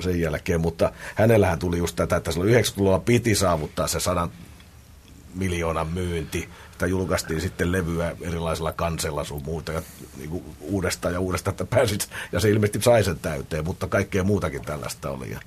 [0.01, 0.61] sen jälkeen.
[0.61, 4.31] Mutta hänellähän tuli just tätä, että silloin 90-luvulla piti saavuttaa se sadan
[5.35, 9.83] miljoonan myynti että julkaistiin sitten levyä erilaisilla kansella sun muuta ja
[10.17, 14.25] niin kuin uudestaan ja uudestaan, että pääsit, ja se ilmeisesti sai sen täyteen, mutta kaikkea
[14.25, 15.31] muutakin tällaista oli.
[15.31, 15.41] Ja,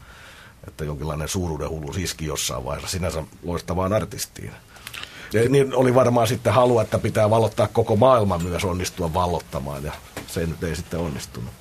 [0.67, 4.51] että jonkinlainen suuruuden hullu iski jossain vaiheessa sinänsä loistavaan artistiin.
[5.33, 9.91] Ja niin oli varmaan sitten halu, että pitää valottaa koko maailma myös onnistua vallottamaan, ja
[10.33, 11.53] se nyt ei sitten onnistunut.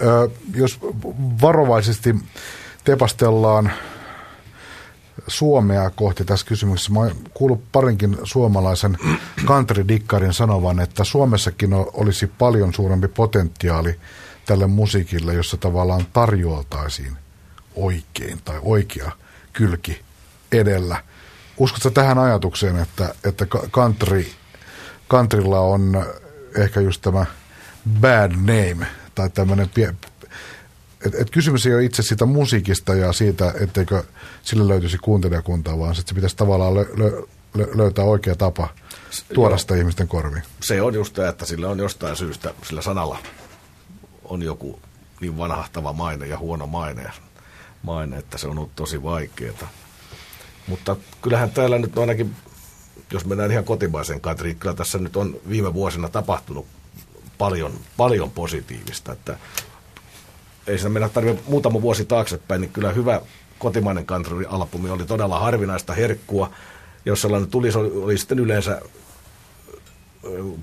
[0.00, 0.78] Ö, jos
[1.42, 2.14] varovaisesti
[2.84, 3.72] tepastellaan
[5.28, 6.92] Suomea kohti tässä kysymyksessä.
[6.92, 8.98] Mä kuullut parinkin suomalaisen
[9.46, 14.00] country-dikkarin sanovan, että Suomessakin olisi paljon suurempi potentiaali
[14.46, 17.16] tälle musiikille, jossa tavallaan tarjoltaisiin
[17.74, 19.12] oikein tai oikea
[19.52, 20.00] kylki
[20.52, 21.02] edellä.
[21.58, 24.26] Uskotko tähän ajatukseen, että, että country,
[25.10, 26.06] countrylla on
[26.56, 27.26] ehkä just tämä
[28.00, 29.70] bad name tai tämmöinen
[31.06, 34.04] et, et kysymys ei ole itse siitä musiikista ja siitä, etteikö
[34.42, 37.22] sille löytyisi kuuntelijakuntaa, vaan että se pitäisi tavallaan lö, lö,
[37.54, 38.68] lö, löytää oikea tapa
[39.34, 39.58] tuoda Joo.
[39.58, 40.42] sitä ihmisten korviin.
[40.60, 43.18] Se on just tämä, että sillä on jostain syystä, sillä sanalla
[44.24, 44.80] on joku
[45.20, 47.10] niin vanhahtava maine ja huono maine,
[47.82, 49.70] maine että se on ollut tosi vaikeaa.
[50.66, 52.36] Mutta kyllähän täällä nyt ainakin,
[53.10, 56.66] jos mennään ihan kotimaisen Katri, kyllä tässä nyt on viime vuosina tapahtunut
[57.38, 59.38] paljon, paljon positiivista, että
[60.66, 63.20] ei siinä mennä tarvitse muutama vuosi taaksepäin, niin kyllä hyvä
[63.58, 66.50] kotimainen country-albumi oli todella harvinaista herkkua.
[67.04, 68.82] Jos sellainen tuli, se oli, oli sitten yleensä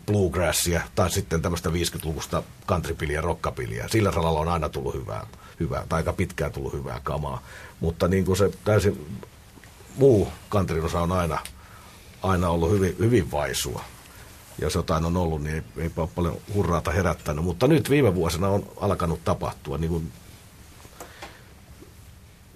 [0.05, 3.87] bluegrassia tai sitten tämmöistä 50-luvusta countrypiliä, rockapiliä.
[3.87, 5.27] Sillä salalla on aina tullut hyvää,
[5.59, 7.41] hyvää tai aika pitkään tullut hyvää kamaa.
[7.79, 9.17] Mutta niin kuin se täysin
[9.95, 11.39] muu countryn osa on aina,
[12.23, 13.83] aina ollut hyvin, hyvin vaisua
[14.61, 17.45] jos jotain on ollut, niin ei, eipä ole paljon hurraata herättänyt.
[17.45, 19.77] Mutta nyt viime vuosina on alkanut tapahtua.
[19.77, 20.11] Niin kuin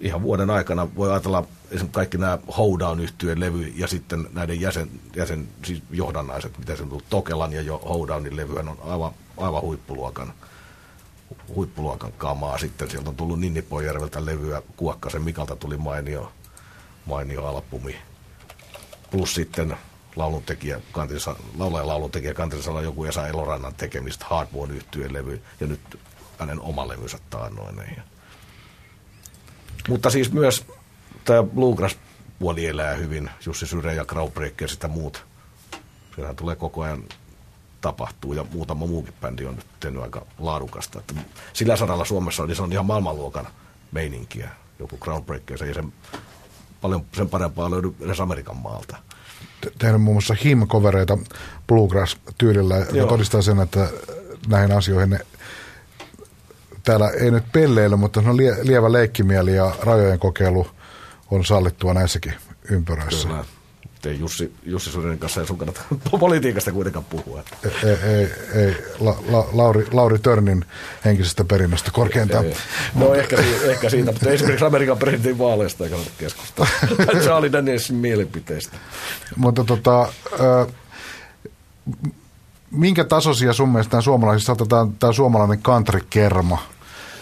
[0.00, 4.90] ihan vuoden aikana voi ajatella esimerkiksi kaikki nämä Hoedown yhtyeen levy ja sitten näiden jäsen,
[5.16, 9.62] jäsen siis johdannaiset, mitä se on tullut, Tokelan ja jo Hoedownin levyhän on aivan, aivan
[9.62, 10.32] huippuluokan,
[11.54, 12.58] huippuluokan kamaa.
[12.58, 16.32] Sitten sieltä on tullut Ninnipojärveltä levyä, Kuokkasen Mikalta tuli mainio,
[17.06, 17.96] mainio albumi.
[19.10, 19.76] Plus sitten
[20.16, 26.00] lauluntekijä, kantinsa, laulaja lauluntekijä kantinsalla joku Esa Elorannan tekemistä Hardborn yhtyeen levy ja nyt
[26.38, 28.02] hänen oma levynsä taannoinen.
[29.88, 30.66] Mutta siis myös
[31.24, 31.96] tämä Bluegrass
[32.38, 35.24] puoli elää hyvin, Jussi Syre ja Graubreak ja sitä muut.
[36.14, 37.04] Siellähän tulee koko ajan
[37.80, 40.98] tapahtuu ja muutama muukin bändi on nyt tehnyt aika laadukasta.
[40.98, 41.14] Että
[41.52, 43.46] sillä saralla Suomessa niin se on ihan maailmanluokan
[43.92, 44.50] meininkiä.
[44.78, 45.92] Joku Groundbreaker, se ei sen,
[46.80, 48.96] paljon sen parempaa löydy edes Amerikan maalta
[49.78, 51.18] tehnyt muun muassa him-kovereita
[51.66, 53.88] bluegrass-tyylillä, joka todistaa sen, että
[54.48, 55.18] näihin asioihin ne,
[56.84, 60.66] täällä ei nyt pelleillä, mutta se on lie, lievä leikkimieli ja rajojen kokeilu
[61.30, 62.34] on sallittua näissäkin
[62.70, 63.28] ympyröissä.
[63.28, 63.44] Kyllä.
[64.08, 65.80] Ei Jussi, Jussi Surinen kanssa ei sun kannata
[66.20, 67.42] politiikasta kuitenkaan puhua.
[67.84, 70.64] Ei, ei, ei la, la, Lauri, Lauri Törnin
[71.04, 72.44] henkisestä perinnöstä korkeintaan.
[72.44, 72.56] Ei,
[72.94, 76.68] no ehkä, ehkä siitä, mutta esimerkiksi Amerikan presidentin vaaleista ei kannata keskustella.
[77.24, 78.76] Charlie Danielsin mielipiteistä.
[79.36, 80.12] Mutta tota,
[82.70, 86.62] minkä tasoisia sun mielestä suomalaisissa, otetaan tämä suomalainen country-kerma,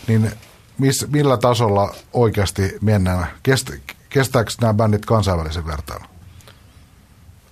[0.06, 0.30] niin
[0.78, 3.26] miss, millä tasolla oikeasti mennään?
[3.42, 3.70] Kest,
[4.08, 6.15] kestääkö nämä bändit kansainvälisen vertailun?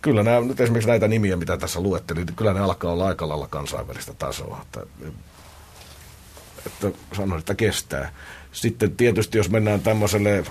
[0.04, 3.28] Kyllä nämä, nyt esimerkiksi näitä nimiä, mitä tässä luettelin, niin kyllä ne alkaa olla aika
[3.28, 4.60] lailla kansainvälistä tasoa.
[4.62, 4.80] Että,
[6.66, 8.12] että sanoin, että kestää.
[8.52, 10.44] Sitten tietysti, jos mennään tämmöiselle,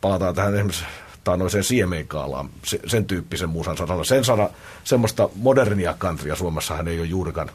[0.00, 0.84] palataan tähän esimerkiksi
[1.24, 2.50] taanoiseen siemeenkaalaan,
[2.86, 4.04] sen tyyppisen musan saralla.
[4.04, 4.48] Sen sana,
[4.84, 7.50] semmoista modernia countrya Suomessahan ei ole juurikaan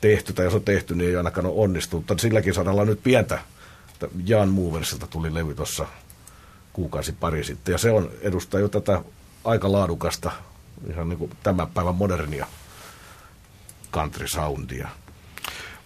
[0.00, 2.04] tehty, tai jos on tehty, niin ei ainakaan ole onnistunut.
[2.08, 3.38] Mutta silläkin saralla nyt pientä,
[4.24, 5.86] Jan Moversilta tuli levy tuossa
[6.72, 9.02] kuukausi pari sitten, ja se on edustaa jo tätä
[9.44, 10.30] aika laadukasta,
[10.90, 12.46] ihan niin kuin tämän päivän modernia
[13.92, 14.88] country soundia.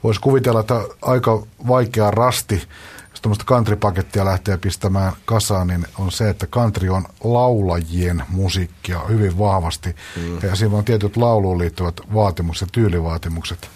[0.03, 2.69] Voisi kuvitella, että aika vaikea rasti
[3.17, 9.39] jos tämmöistä country-pakettia lähtee pistämään kasaan, niin on se, että country on laulajien musiikkia hyvin
[9.39, 9.97] vahvasti.
[10.17, 10.39] Mm.
[10.43, 13.71] Ja siinä on tietyt lauluun liittyvät vaatimukset, tyylivaatimukset.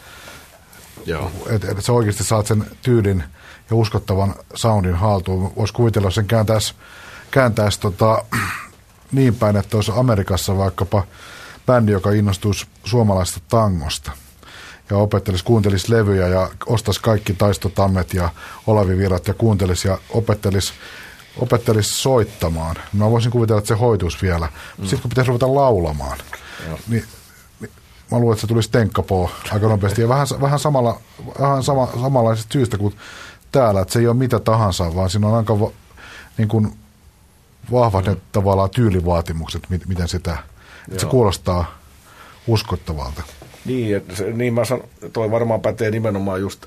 [1.07, 1.31] Joo.
[1.51, 3.25] Et, et sä oikeasti saat sen tyylin
[3.71, 5.53] ja uskottavan soundin haltuun.
[5.57, 6.75] Voisi kuvitella, jos sen kääntäisi,
[7.31, 8.25] kääntäisi tota,
[9.13, 11.03] niin päin, että olisi Amerikassa vaikkapa
[11.67, 14.13] bändi, joka innostuisi suomalaisesta tangosta–
[14.91, 18.31] ja opettelisi, kuuntelisi levyjä ja ostaisi kaikki taistotammet ja
[18.67, 20.73] olavivirrat ja kuuntelisi ja opettelisi,
[21.37, 22.77] opettelisi soittamaan.
[22.93, 24.49] Mä voisin kuvitella, että se hoituisi vielä.
[24.79, 24.83] Mm.
[24.83, 26.19] Sitten kun pitäisi ruveta laulamaan,
[26.89, 27.05] niin,
[27.61, 27.71] niin
[28.11, 30.03] mä luulen, että se tulisi tenkkapoo aika nopeasti.
[30.03, 31.01] Ja vähän, vähän, samalla,
[31.41, 32.95] vähän sama, samanlaisesta syystä kuin
[33.53, 35.57] täällä, että se ei ole mitä tahansa, vaan siinä on aika
[36.39, 36.73] niin kuin
[37.73, 38.11] vahvat mm.
[38.11, 40.39] ne tavallaan tyylivaatimukset, miten sitä,
[40.89, 41.79] että se kuulostaa
[42.47, 43.23] uskottavalta.
[43.64, 46.66] Niin, että se, niin mä sanon, toi varmaan pätee nimenomaan just,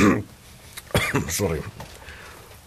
[1.28, 1.62] sorry,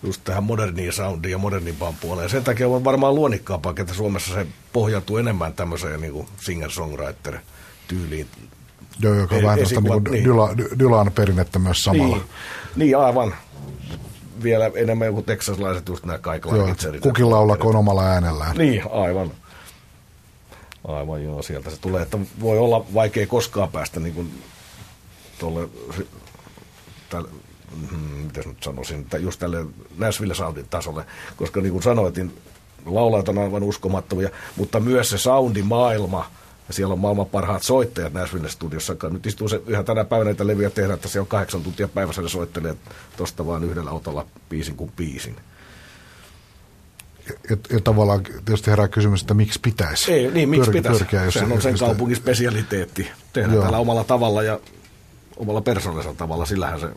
[0.03, 2.29] just tähän moderniin soundiin ja modernimpaan puoleen.
[2.29, 8.27] Sen takia on varmaan luonnikkaampaa, että Suomessa se pohjautuu enemmän tämmöiseen niin singer-songwriter-tyyliin.
[8.99, 10.23] Joo, joka on vähän tästä niin niin.
[10.23, 12.15] Dylan, Dylan perinnettä myös samalla.
[12.15, 12.25] Niin,
[12.75, 13.35] niin aivan.
[14.43, 16.57] Vielä enemmän joku teksaslaiset just nämä kaikilla.
[16.57, 18.57] Joo, kukin laulakoon omalla äänellään.
[18.57, 19.31] Niin, aivan.
[20.87, 24.43] Aivan joo, sieltä se tulee, että voi olla vaikea koskaan päästä niin kuin
[25.39, 25.69] tuolle,
[27.09, 27.29] tälle,
[27.89, 29.65] hmm, miten nyt sanoisin, just tälle
[29.97, 32.37] Nashville Soundin tasolle, koska niin kuin sanoit, niin
[32.85, 36.31] laulajat on aivan uskomattomia, mutta myös se soundimaailma,
[36.69, 38.95] ja siellä on maailman parhaat soittajat Nashville studiossa.
[39.09, 42.21] Nyt istuu se ihan tänä päivänä näitä levyjä tehdä, että se on kahdeksan tuntia päivässä
[42.21, 42.75] ne soittelee
[43.17, 45.35] tuosta vaan yhdellä autolla piisin kuin piisin
[47.49, 50.99] ja, ja tavallaan tietysti herää kysymys, että miksi pitäisi Ei, niin, miksi pitäisi?
[50.99, 53.11] Pyrkiä, jos Sehän on sen kaupungin spesialiteetti.
[53.33, 53.61] Tehdään Joo.
[53.61, 54.59] täällä omalla tavalla ja
[55.37, 56.89] omalla persoonallisella tavalla, sillähän se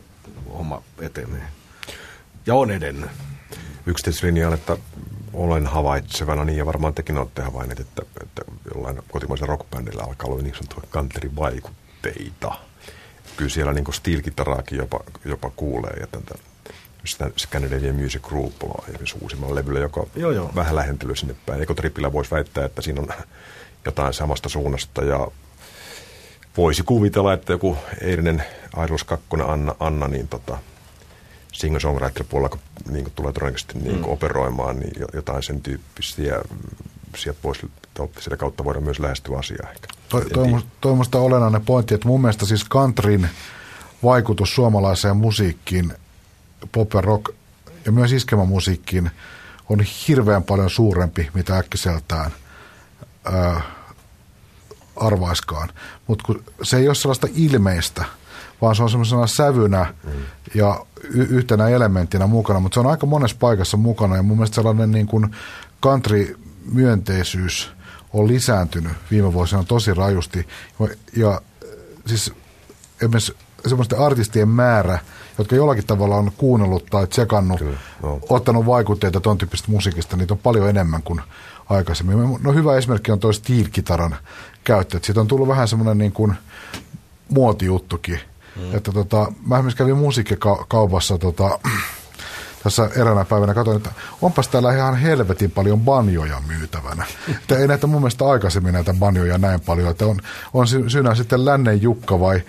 [0.53, 1.43] homma etenee.
[2.45, 3.09] Ja on edennyt.
[3.85, 4.77] Yksityislinjaan, että
[5.33, 8.41] olen havaitsevana, niin ja varmaan tekin olette havainneet, että, että
[8.75, 12.51] jollain kotimaisen rockbändillä alkaa olla niin sanottua country-vaikutteita.
[13.37, 16.35] Kyllä siellä niin stilkitaraakin jopa, jopa kuulee ja tätä
[17.05, 18.83] sitä Scandinavian Music Group on
[19.21, 20.51] uusimmalla levyllä, joka joo, joo.
[20.55, 21.59] vähän lähentely sinne päin.
[21.59, 23.07] Eikö Tripillä voisi väittää, että siinä on
[23.85, 25.27] jotain samasta suunnasta ja
[26.57, 28.43] voisi kuvitella, että joku eilinen
[28.85, 30.57] Idols 2 Anna, Anna niin tota,
[31.53, 34.13] singer-songwriter-puolella, kun niin kuin tulee todennäköisesti niin kuin mm.
[34.13, 36.41] operoimaan, niin jotain sen tyyppisiä
[37.17, 37.71] sieltä voisi
[38.19, 39.87] sitä kautta voida myös lähestyä asiaa ehkä.
[40.09, 40.25] Toi,
[40.81, 43.29] toi, toi olennainen pointti, että mun mielestä siis countryn
[44.03, 45.93] vaikutus suomalaiseen musiikkiin
[46.71, 47.29] pop ja rock
[47.85, 49.11] ja myös iskelmämusiikkiin
[49.69, 52.31] on hirveän paljon suurempi, mitä äkkiseltään
[53.25, 53.61] ää,
[54.95, 55.69] arvaiskaan.
[56.07, 56.33] Mutta
[56.63, 58.05] se ei ole sellaista ilmeistä,
[58.61, 60.11] vaan se on semmoisena sävynä mm.
[60.55, 64.91] ja yhtenä elementtinä mukana, mutta se on aika monessa paikassa mukana ja mun mielestä sellainen
[64.91, 65.35] niin kuin
[65.81, 67.71] country-myönteisyys
[68.13, 70.47] on lisääntynyt viime vuosina tosi rajusti.
[71.15, 71.41] Ja,
[72.05, 72.33] siis
[73.01, 73.35] esimerkiksi
[73.67, 74.99] semmoisten artistien määrä,
[75.37, 78.19] jotka jollakin tavalla on kuunnellut tai tsekannut, Kyllä, no.
[78.29, 81.21] ottanut vaikutteita tuon tyyppistä musiikista, niitä on paljon enemmän kuin
[81.69, 82.37] aikaisemmin.
[82.43, 84.15] No hyvä esimerkki on toi steel-kitaran
[84.63, 84.99] käyttö.
[85.03, 86.33] Siitä on tullut vähän semmoinen niin kuin
[87.29, 88.19] muotijuttukin.
[88.55, 88.75] Mm.
[88.75, 91.59] Että tota, mä esimerkiksi kävin musiikkikaupassa tota,
[92.63, 93.91] tässä eräänä päivänä katsoin, että
[94.21, 97.05] onpas täällä ihan helvetin paljon banjoja myytävänä.
[97.37, 100.19] Että ei näitä mun mielestä aikaisemmin näitä banjoja näin paljon, että on,
[100.53, 102.41] on syynä sitten lännen Jukka vai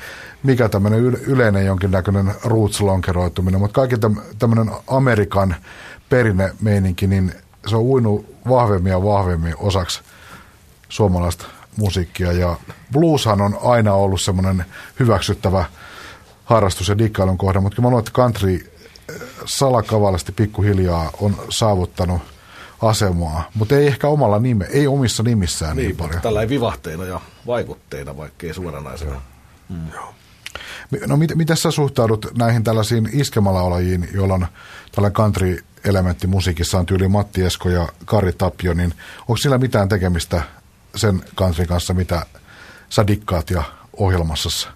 [0.42, 3.96] mikä tämmöinen yleinen jonkinnäköinen roots-lonkeroituminen, mutta kaikki
[4.38, 5.57] tämmöinen Amerikan
[6.09, 7.32] perinnemeininki, niin
[7.66, 10.00] se on uinut vahvemmin ja vahvemmin osaksi
[10.88, 11.46] suomalaista
[11.76, 12.32] musiikkia.
[12.32, 12.57] Ja
[12.92, 14.64] blueshan on aina ollut semmoinen
[15.00, 15.64] hyväksyttävä
[16.45, 18.72] harrastus ja dikkailun kohde, mutta mä luulen, että country
[19.11, 22.22] äh, salakavallasti pikkuhiljaa on saavuttanut
[22.82, 26.20] asemaa, mutta ei ehkä omalla nime, ei omissa nimissään niin, niin paljon.
[26.20, 29.20] Tällä vivahteina ja vaikutteina, vaikkei suoranaisena.
[29.68, 29.88] Mm.
[31.07, 34.47] No mit, miten sä suhtaudut näihin tällaisiin iskemalaulajiin, joilla on
[34.92, 40.42] tällainen country-elementti musiikissa on tyyli Matti Esko ja Kari Tapio, niin onko sillä mitään tekemistä
[40.97, 42.26] sen country kanssa, mitä
[42.88, 43.62] sä dikkaat ja
[43.97, 44.70] ohjelmassa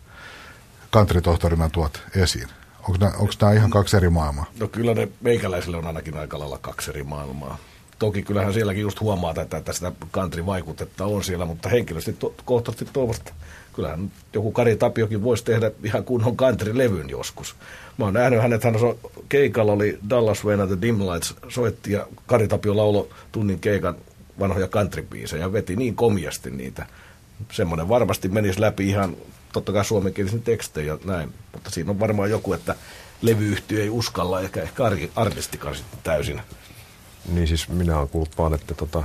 [0.92, 2.48] country-tohtorina tuot esiin?
[2.78, 2.98] Onko
[3.40, 4.46] nämä ihan kaksi eri maailmaa?
[4.60, 7.58] No kyllä ne meikäläisille on ainakin aika lailla kaksi eri maailmaa.
[7.98, 12.88] Toki kyllähän sielläkin just huomaa, että, että sitä country-vaikutetta on siellä, mutta henkilösti to, kohtaisesti
[12.92, 13.32] toivottavasti
[13.78, 17.54] kyllähän joku Kari Tapiokin voisi tehdä ihan kunnon country-levyn joskus.
[17.98, 18.74] Mä oon nähnyt hänet, hän
[19.28, 23.94] keikalla oli Dallas When the Dim Lights soitti ja Kari Tapio laulo tunnin keikan
[24.38, 25.06] vanhoja country
[25.38, 26.86] ja veti niin komiasti niitä.
[27.52, 29.16] Semmoinen varmasti menisi läpi ihan
[29.52, 32.74] totta kai suomenkielisen teksteen ja näin, mutta siinä on varmaan joku, että
[33.22, 34.82] levyyhtiö ei uskalla, ehkä, ehkä
[35.16, 36.40] artistikaan sitten täysin.
[37.32, 39.02] Niin siis minä olen kuullut vaan, että tota,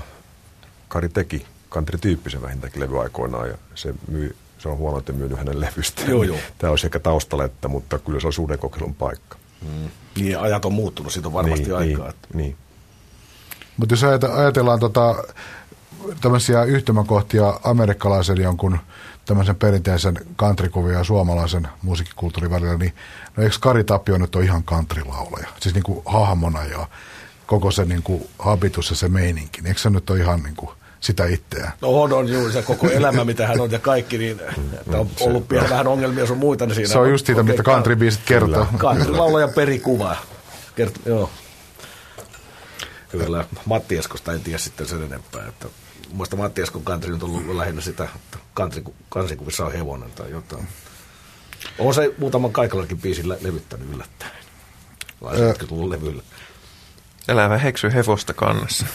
[0.88, 6.02] Kari teki country-tyyppisen vähintäänkin levyaikoinaan ja se myy se on huono, että myynyt hänen levystä.
[6.08, 6.38] Joo, joo.
[6.58, 9.38] Tämä olisi ehkä taustaletta, mutta kyllä se on uuden kokeilun paikka.
[9.62, 9.90] Mm.
[10.16, 12.06] Niin, ajat on muuttunut, siitä on varmasti niin, aikaa.
[12.06, 12.28] Niin, että.
[12.34, 12.56] niin.
[13.78, 14.04] Mutta jos
[14.38, 15.16] ajatellaan tota,
[16.22, 18.78] tämmöisiä yhtymäkohtia amerikkalaisen jonkun
[19.26, 22.94] tämmöisen perinteisen countrykuvia ja suomalaisen musiikkikulttuurin välillä, niin
[23.38, 25.48] no eikö Kari Tapio nyt ole ihan countrylaulaja?
[25.60, 26.88] Siis niin kuin hahmona ja
[27.46, 29.62] koko se niin kuin habitus ja se meininki.
[29.62, 30.70] Niin eikö se nyt ole ihan niin kuin
[31.00, 31.74] sitä itseään.
[31.82, 34.40] No on, on juuri se koko elämä, mitä hän on ja kaikki, niin
[34.74, 36.66] että on ollut pian vähän ongelmia sun muita.
[36.66, 38.68] Niin siinä se on just siitä, mitä country-biisit kertoo.
[38.78, 40.16] Country-laulaja perikuva.
[40.76, 41.30] Kert, joo.
[43.10, 45.48] Kyllä, Matti Eskosta en tiedä sitten sen enempää.
[45.48, 45.68] Että,
[46.14, 50.68] muista Matti Eskon country on tullut lähinnä sitä, että country, kansikuvissa on hevonen tai jotain.
[51.80, 54.32] On se muutaman kaikallakin biisin levyttänyt yllättäen.
[55.22, 56.24] Laisetkin tullut levyllä.
[57.28, 58.86] Elävä heksy hevosta kannassa.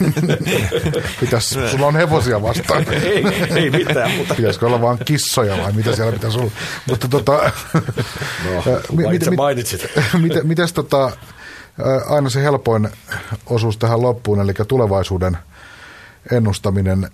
[1.21, 2.87] Pitäis, sulla on hevosia vastaan.
[2.93, 3.25] ei,
[3.57, 4.35] ei mitään, mutta...
[4.35, 6.51] Pitäisikö olla vaan kissoja vai mitä siellä pitäisi olla?
[6.89, 7.33] Mutta tota...
[8.45, 9.87] No, mit, itse mainitsit.
[10.19, 11.11] Miten, mites tota,
[12.09, 12.89] aina se helpoin
[13.47, 15.39] osuus tähän loppuun, eli tulevaisuuden
[16.33, 17.11] ennustaminen.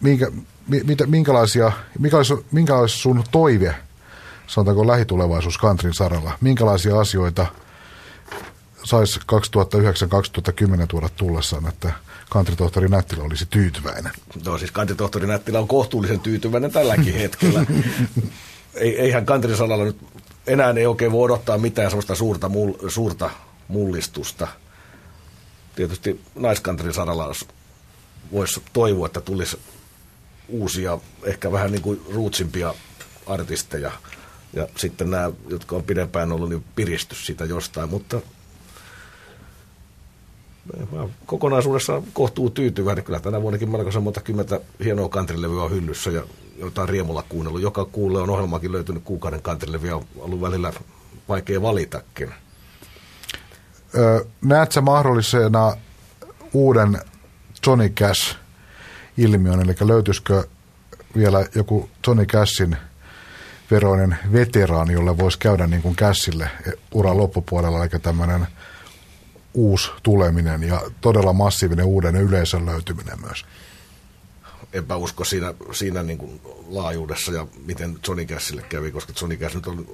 [0.00, 0.30] Minkä,
[0.68, 1.72] mitä, minkälaisia,
[2.52, 3.74] minkä olisi sun toive,
[4.46, 6.38] sanotaanko lähitulevaisuus kantrin saralla?
[6.40, 7.46] Minkälaisia asioita–
[8.84, 9.20] saisi
[10.82, 11.92] 2009-2010 tuoda tullessaan, että
[12.30, 14.12] kantritohtori Nättilä olisi tyytyväinen?
[14.44, 17.66] No siis kantritohtori Nättilä on kohtuullisen tyytyväinen tälläkin hetkellä.
[18.74, 19.96] Ei, eihän kantrisalalla nyt
[20.46, 23.30] enää ei oikein voi odottaa mitään sellaista suurta, mul, suurta
[23.68, 24.48] mullistusta.
[25.76, 27.32] Tietysti naiskantrisaralla
[28.32, 29.58] voisi toivoa, että tulisi
[30.52, 32.74] uusia, ehkä vähän niin kuin ruutsimpia
[33.26, 33.92] artisteja.
[34.52, 37.90] Ja sitten nämä, jotka on pidempään ollut, niin piristys sitä jostain.
[37.90, 38.20] Mutta
[40.92, 43.04] mä kokonaisuudessaan kohtuu tyytyväinen.
[43.04, 46.22] Kyllä tänä vuonnakin melko monta kymmentä hienoa kantrilevyä on hyllyssä ja
[46.58, 47.62] jotain riemulla kuunnellut.
[47.62, 50.72] Joka kuulle on ohjelmakin löytynyt kuukauden kantrilevyä, on ollut välillä
[51.28, 52.34] vaikea valitakin.
[53.94, 55.76] Öö, näet sä mahdollisena
[56.52, 57.00] uuden
[57.66, 57.88] Johnny
[59.16, 60.44] Cash-ilmiön, eli löytyisikö
[61.16, 62.76] vielä joku Johnny Cashin
[63.70, 66.50] veroinen veteraani, jolle voisi käydä niin kuin Cashille
[66.94, 68.46] uran loppupuolella, eli tämmöinen–
[69.54, 73.44] uusi tuleminen ja todella massiivinen uuden yleisön löytyminen myös.
[74.72, 79.54] Enpä usko siinä, siinä niin kuin laajuudessa ja miten Johnny Cashille kävi, koska Johnny Cash
[79.54, 79.86] nyt on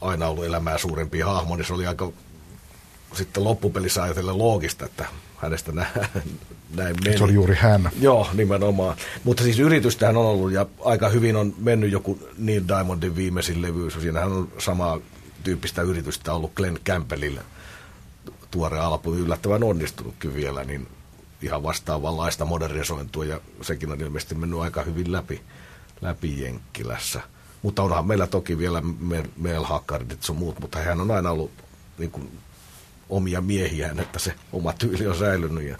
[0.00, 2.12] aina ollut elämää suurempi hahmo, niin se oli aika
[3.14, 5.06] sitten loppupelissä ajatellen loogista, että
[5.36, 5.86] hänestä nä,
[6.76, 7.18] näin meni.
[7.18, 7.90] Se oli juuri hän.
[8.00, 8.96] Joo, nimenomaan.
[9.24, 13.90] Mutta siis yritystähän on ollut ja aika hyvin on mennyt joku Neil Diamondin viimeisin levy.
[13.90, 14.98] Siinähän on samaa
[15.44, 17.40] tyyppistä yritystä ollut Glenn Campbellille–
[18.50, 20.88] tuore albumi yllättävän onnistunutkin vielä, niin
[21.42, 25.40] ihan vastaavanlaista modernisointua ja sekin on ilmeisesti mennyt aika hyvin läpi,
[26.00, 27.20] läpi Jenkkilässä.
[27.62, 28.82] Mutta onhan meillä toki vielä
[29.36, 31.50] Mel Hakkardit sun muut, mutta hän on aina ollut
[31.98, 32.38] niin kuin,
[33.08, 35.68] omia miehiään, että se oma tyyli on säilynyt.
[35.68, 35.76] Ja...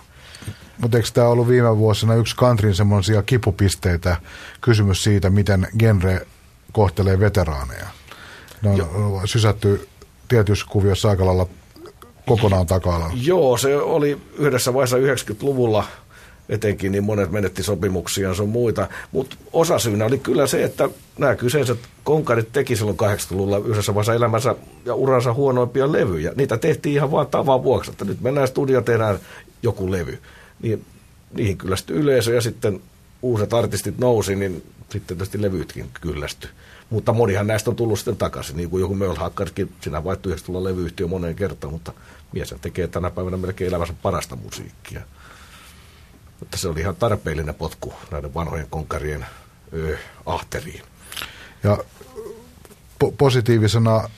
[0.79, 4.17] Mutta eikö tämä ollut viime vuosina yksi kantrin semmoisia kipupisteitä,
[4.61, 6.27] kysymys siitä, miten genre
[6.73, 7.87] kohtelee veteraaneja?
[8.63, 9.89] Ne on sysätty
[10.29, 11.47] tietyissä kuviossa aika lailla
[12.27, 15.85] kokonaan taka Joo, se oli yhdessä vaiheessa 90-luvulla
[16.49, 18.89] etenkin, niin monet menetti sopimuksia sun muita.
[19.13, 24.55] Mutta osasyynä oli kyllä se, että nämä kyseiset konkarit teki silloin 80-luvulla yhdessä vaiheessa elämänsä
[24.85, 26.33] ja uransa huonoimpia levyjä.
[26.37, 29.19] Niitä tehtiin ihan vaan tavan vuoksi, että nyt mennään studio tehdään
[29.63, 30.19] joku levy.
[30.63, 30.87] Niin,
[31.33, 32.81] niihin kyllästyi yleisö ja sitten
[33.23, 36.49] uuset artistit nousi, niin sitten tietysti levytkin kyllästy.
[36.91, 40.65] Mutta monihan näistä on tullut sitten takaisin, niin kuin joku Merle Haggardkin, siinä vaihtui tulla
[40.65, 41.93] levyyhtiö moneen kertaan, mutta
[42.33, 45.01] mies tekee tänä päivänä melkein elämänsä parasta musiikkia.
[46.41, 49.27] Mutta se oli ihan tarpeellinen potku näiden vanhojen konkarien
[49.73, 49.97] öö,
[50.27, 50.83] ahteriin.
[51.63, 51.79] Ja
[53.05, 54.11] po- positiivisena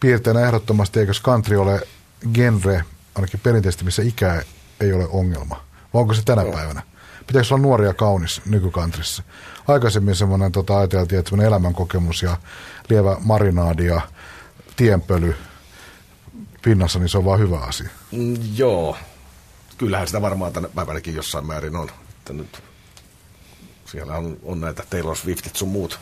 [0.00, 1.80] piirteenä ehdottomasti, eikö country ole
[2.34, 2.84] genre,
[3.14, 4.42] ainakin perinteisesti, missä ikä
[4.80, 5.64] ei ole ongelma?
[5.94, 6.52] Vai onko se tänä no.
[6.52, 6.82] päivänä?
[7.26, 9.22] Pitäisi olla nuoria kaunis nykykantrissa?
[9.68, 12.36] Aikaisemmin semmoinen, tota, ajateltiin, että semmoinen elämänkokemus ja
[12.88, 14.00] lievä marinaadi ja
[14.76, 15.36] tienpöly
[16.62, 17.88] pinnassa, niin se on vaan hyvä asia.
[18.12, 18.96] Mm, joo,
[19.78, 21.90] kyllähän sitä varmaan tänä päivänäkin jossain määrin on.
[22.18, 22.62] Että nyt
[23.86, 25.98] siellä on, on näitä Taylor Swiftit sun muut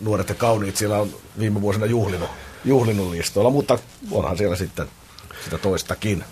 [0.00, 2.30] nuoret ja kauniit, siellä on viime vuosina juhlinut,
[2.64, 3.78] juhlinut listoilla, mutta
[4.10, 4.88] onhan siellä sitten
[5.44, 6.24] sitä toistakin.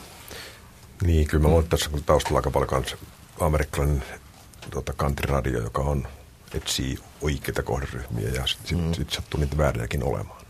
[1.02, 2.96] Niin, kyllä mä luulen, että tässä on taustalla aika paljon kans
[3.40, 4.04] amerikkalainen
[4.70, 6.08] tota, country-radio, joka on,
[6.54, 8.86] etsii oikeita kohderyhmiä ja sitten mm.
[8.86, 10.44] sit, sit sattuu niitä vääriäkin olemaan.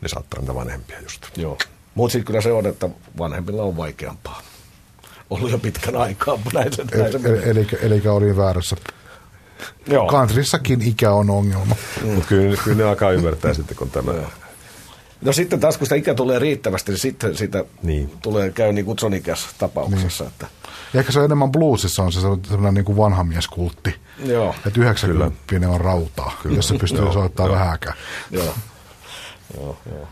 [0.00, 1.26] Ne saattaa niitä vanhempia just.
[1.36, 1.58] Joo,
[1.94, 4.42] mutta sitten kyllä se on, että vanhemmilla on vaikeampaa.
[5.30, 6.38] Ollut jo pitkän aikaa.
[6.54, 8.76] Näin se, näin se eli, eli, eli oli väärässä.
[9.86, 10.06] Joo.
[10.06, 11.76] Kantrissakin ikä on ongelma.
[12.04, 12.22] Mm.
[12.22, 14.12] kyllä, kyllä ne alkaa ymmärtää sitten, kun tämä...
[15.20, 18.12] No sitten taas, kun sitä ikä tulee riittävästi, niin sitten sitä niin.
[18.22, 20.24] tulee käy niin kuin Sonikas tapauksessa.
[20.24, 20.32] Niin.
[20.32, 20.46] Että...
[20.94, 23.94] Ja ehkä se on enemmän bluesissa on se sellainen niin kuin vanha mieskultti.
[24.24, 24.54] Joo.
[24.66, 25.68] Että 90 Kyllä.
[25.68, 26.56] on rautaa, Kyllä.
[26.56, 27.96] jos se pystyy soittamaan vähäkään.
[28.30, 28.54] Joo.
[29.56, 30.08] joo, joo.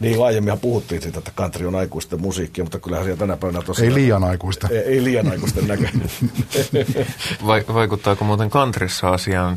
[0.00, 3.88] Niin aiemminhan puhuttiin siitä, että country on aikuisten musiikkia, mutta kyllähän siellä tänä päivänä tosiaan...
[3.88, 4.68] Ei liian aikuista.
[4.70, 6.10] Ei, ei liian aikuisten näköinen.
[7.74, 9.56] Vaikuttaako muuten countryssa asiaan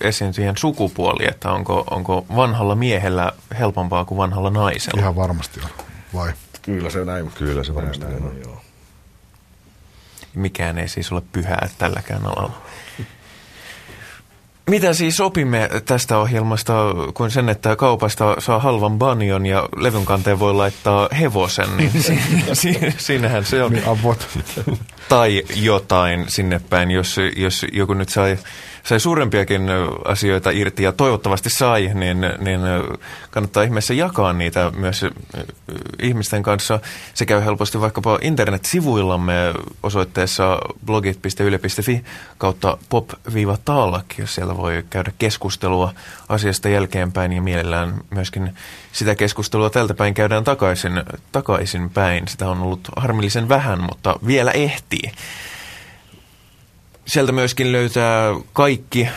[0.00, 5.00] esiin siihen sukupuoli, että onko, onko vanhalla miehellä helpompaa kuin vanhalla naisella?
[5.00, 6.32] Ihan varmasti on, vai?
[6.62, 7.30] Kyllä se näin.
[7.30, 8.40] Kyllä se varmasti näin, on.
[8.44, 8.62] Joo.
[10.34, 12.62] Mikään ei siis ole pyhää tälläkään alalla.
[14.70, 16.74] Mitä siis opimme tästä ohjelmasta
[17.14, 21.90] kuin sen, että kaupasta saa halvan banjon ja levyn kanteen voi laittaa hevosen, niin
[22.52, 23.72] si- siinähän se on.
[23.72, 23.84] Niin
[25.08, 28.38] tai jotain sinne päin, jos, jos joku nyt sai
[28.86, 29.62] sai suurempiakin
[30.04, 32.60] asioita irti ja toivottavasti sai, niin, niin
[33.30, 35.04] kannattaa ihmeessä jakaa niitä myös
[36.02, 36.80] ihmisten kanssa.
[37.14, 39.34] Se käy helposti vaikkapa internet-sivuillamme
[39.82, 42.04] osoitteessa blogit.yle.fi
[42.38, 45.94] kautta pop-talk, jos siellä voi käydä keskustelua
[46.28, 48.54] asiasta jälkeenpäin ja mielellään myöskin
[48.92, 52.28] sitä keskustelua tältä päin käydään takaisin, takaisin päin.
[52.28, 55.12] Sitä on ollut harmillisen vähän, mutta vielä ehtii.
[57.06, 59.08] Sieltä myöskin löytää kaikki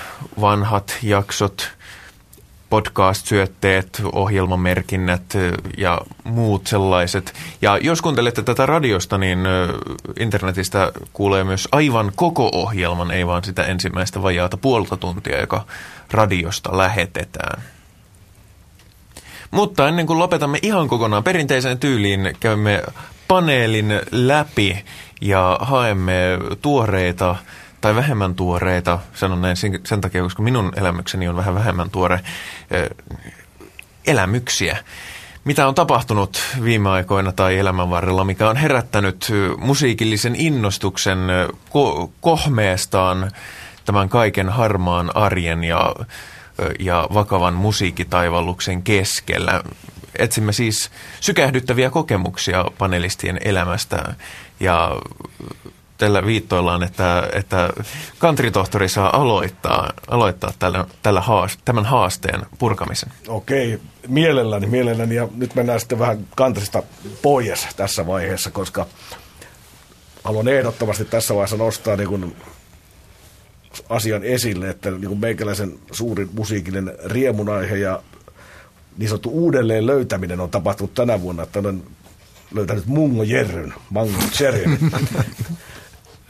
[0.41, 1.71] vanhat jaksot,
[2.69, 5.33] podcast-syötteet, ohjelmamerkinnät
[5.77, 7.33] ja muut sellaiset.
[7.61, 9.39] Ja jos kuuntelette tätä radiosta, niin
[10.19, 15.65] internetistä kuulee myös aivan koko ohjelman, ei vaan sitä ensimmäistä vajaata puolta tuntia, joka
[16.11, 17.63] radiosta lähetetään.
[19.51, 22.83] Mutta ennen kuin lopetamme ihan kokonaan perinteiseen tyyliin, käymme
[23.27, 24.85] paneelin läpi
[25.21, 27.35] ja haemme tuoreita
[27.81, 32.19] tai vähemmän tuoreita, sanon näin sen, sen takia, koska minun elämykseni on vähän vähemmän tuore,
[34.07, 34.77] elämyksiä.
[35.43, 41.17] Mitä on tapahtunut viime aikoina tai elämän varrella, mikä on herättänyt musiikillisen innostuksen
[41.69, 43.31] ko- kohmeestaan
[43.85, 45.95] tämän kaiken harmaan arjen ja,
[46.79, 49.63] ja vakavan musiikkitaivalluksen keskellä.
[50.15, 54.13] Etsimme siis sykähdyttäviä kokemuksia panelistien elämästä
[54.59, 54.91] ja
[55.99, 57.69] tällä viittoillaan, että, että
[58.19, 63.09] kantritohtori saa aloittaa, aloittaa tällä, tällä haast, tämän haasteen purkamisen.
[63.27, 65.15] Okei, mielelläni, mielelläni.
[65.15, 66.83] Ja nyt mennään sitten vähän kantrista
[67.21, 68.85] pois tässä vaiheessa, koska
[70.23, 72.35] haluan ehdottomasti tässä vaiheessa nostaa niin kuin
[73.89, 78.01] asian esille, että niin kuin meikäläisen suurin musiikillinen riemunaihe ja
[78.97, 81.83] niin sanottu uudelleen löytäminen on tapahtunut tänä vuonna, että olen
[82.55, 84.79] löytänyt Mungo Jerryn, Mango Jerryn.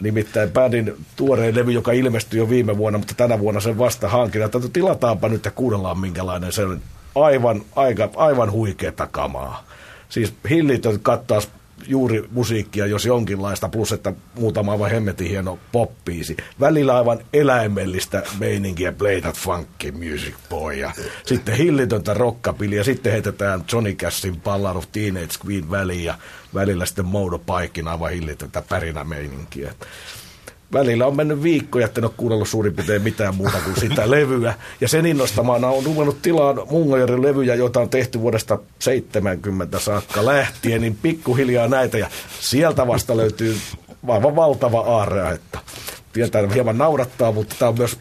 [0.01, 4.41] Nimittäin bändin tuoreen levy, joka ilmestyi jo viime vuonna, mutta tänä vuonna sen vasta hankin.
[4.41, 6.81] Että tilataanpa nyt ja kuunnellaan minkälainen se on.
[7.15, 9.63] Aivan, aika, aivan huikea takamaa.
[10.09, 11.49] Siis hillitön kattaus
[11.87, 16.37] juuri musiikkia, jos jonkinlaista, plus että muutama aivan hemmetin hieno poppiisi.
[16.59, 20.91] Välillä aivan eläimellistä meininkiä, play that funky music boy, ja
[21.25, 26.17] sitten hillitöntä rockabilly, ja sitten heitetään Johnny Cashin Ballad of Teenage Queen väliin, ja
[26.53, 29.73] välillä sitten Moudo Paikin aivan hillitöntä pärinämeininkiä
[30.73, 34.53] välillä on mennyt viikkoja, että en ole kuunnellut suurin piirtein mitään muuta kuin sitä levyä.
[34.81, 40.81] Ja sen innostamana on ruvennut tilaan Mungajorin levyjä, joita on tehty vuodesta 70 saakka lähtien,
[40.81, 41.97] niin pikkuhiljaa näitä.
[41.97, 42.09] Ja
[42.39, 43.57] sieltä vasta löytyy
[44.07, 45.59] aivan valtava aarre, että
[46.13, 47.97] tietää hieman naurattaa, mutta tämä on myös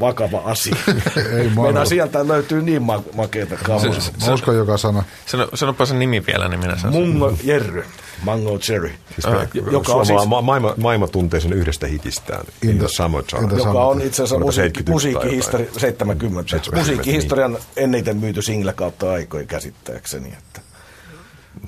[0.00, 0.76] vakava asia.
[1.38, 3.82] Ei Meidän sieltä löytyy niin ma- makeita kamaa.
[4.26, 5.02] Mä uskon joka sana.
[5.26, 6.92] Sano, sanopa sen nimi vielä, niin minä sanon.
[6.94, 7.84] Mungo Jerry.
[8.24, 8.90] Mango Cherry.
[9.14, 13.56] Siis äh, joka on siis, ma- maailma, maailma tuntee sen yhdestä hitistään, In the Summertime.
[13.56, 17.62] Joka on itse asiassa musiikki, musiikkihistori- 70, 70 musiikkihistorian niin.
[17.76, 20.28] eniten myyty single kautta aikoja käsittääkseni.
[20.38, 20.60] Että.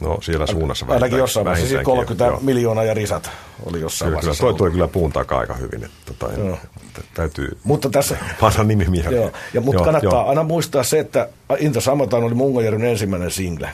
[0.00, 1.02] No siellä suunnassa vähintään.
[1.02, 2.38] Ainakin jossain vaiheessa, siis 30 joo.
[2.40, 3.30] miljoonaa ja risat
[3.66, 4.40] oli jossain kyllä, vaiheessa.
[4.40, 6.58] Toi, toi kyllä puun takaa aika hyvin, että tota, joo.
[7.14, 9.16] täytyy mutta tässä, panna nimi mieleen.
[9.16, 10.28] Joo, ja, mutta joo, kannattaa joo.
[10.28, 11.28] aina muistaa se, että
[11.58, 13.68] Into Summertime oli Mungajäryn ensimmäinen single.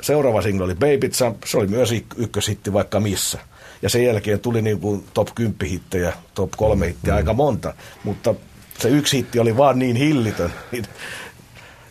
[0.00, 3.38] Seuraava single oli Baby Jump, se oli myös ykköshitti vaikka missä.
[3.82, 7.16] Ja sen jälkeen tuli niin kuin top 10 hittejä, top 3 hittiä mm.
[7.16, 8.34] aika monta, mutta
[8.78, 10.52] se yksi hitti oli vaan niin hillitön.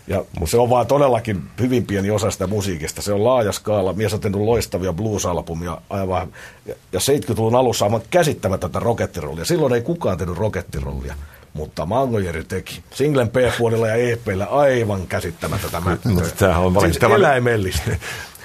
[0.10, 3.02] Ja se on vaan todellakin hyvin pieni osa sitä musiikista.
[3.02, 3.94] Se on laaja skaala.
[3.94, 6.28] Mies on tehnyt loistavia blues-albumia aivan.
[6.66, 9.46] Ja 70-luvun alussa aivan käsittämätöntä rokettirollia.
[9.46, 11.16] Silloin ei kukaan tehnyt rokettirollia.
[11.54, 17.92] Mutta Mangojeri teki singlen P-puolella ja EPllä aivan käsittämätöntä No, tämähän on siis eläimellistä.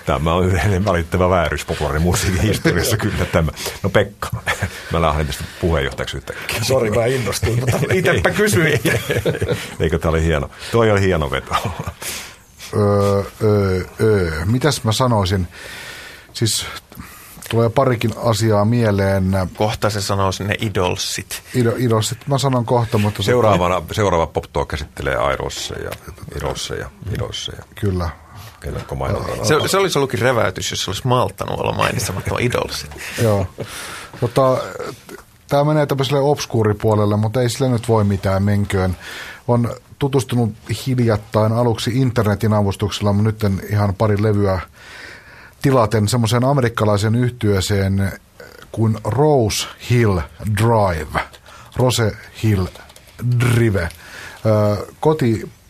[0.06, 3.52] Tämä on yhden valittava vääryys populaarimusiikin historiassa kyllä tämä.
[3.82, 4.28] No Pekka,
[4.92, 6.58] mä lähden tästä puheenjohtajaksi yhtäkkiä.
[6.62, 8.80] Sori, mä innostuin, mutta itsepä kysyin.
[9.80, 10.50] Eikö tämä oli hieno?
[10.72, 11.54] Toi on hieno veto.
[12.76, 14.44] öö, öö, öö.
[14.44, 15.48] Mitäs mä sanoisin?
[16.32, 16.66] Siis
[17.50, 19.32] tulee parikin asiaa mieleen.
[19.56, 21.42] Kohta se sanoo sinne idolsit.
[21.54, 23.22] Ido, idolsit, mä sanon kohta, mutta...
[23.22, 23.94] Seuraavana, se...
[23.94, 25.90] seuraava pop käsittelee Airosseja,
[26.36, 27.62] Idolseja, Idolseja.
[27.74, 28.23] Kyllä.
[29.44, 32.90] Se, se olisi ollutkin reväytys, jos olisi malttanut olla mainitsematta idolsit.
[33.22, 33.46] Joo,
[34.20, 34.58] mutta
[35.48, 38.96] tämä menee tämmöiselle obskuuripuolelle, mutta ei sille nyt voi mitään menköön.
[39.48, 40.52] On tutustunut
[40.86, 44.60] hiljattain aluksi internetin avustuksella, mutta nyt en ihan pari levyä
[45.62, 48.12] tilaten semmoiseen amerikkalaisen yhtyeeseen
[48.72, 50.18] kuin Rose Hill
[50.62, 51.20] Drive.
[51.76, 52.12] Rose
[52.42, 52.66] Hill
[53.40, 53.88] Drive.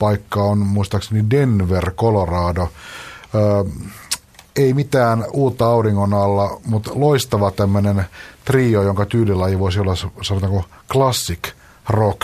[0.04, 2.68] Kotipaikka on muistaakseni Denver, Colorado.
[4.56, 8.04] Ei mitään uutta auringon alla, mutta loistava tämmöinen
[8.44, 11.52] trio, jonka tyylilaji voisi olla sanotaanko classic
[11.88, 12.20] rock.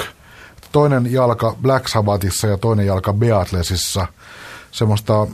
[0.73, 4.07] Toinen jalka Black Sabbathissa ja toinen jalka Beatlesissa.
[4.71, 5.27] Semmoista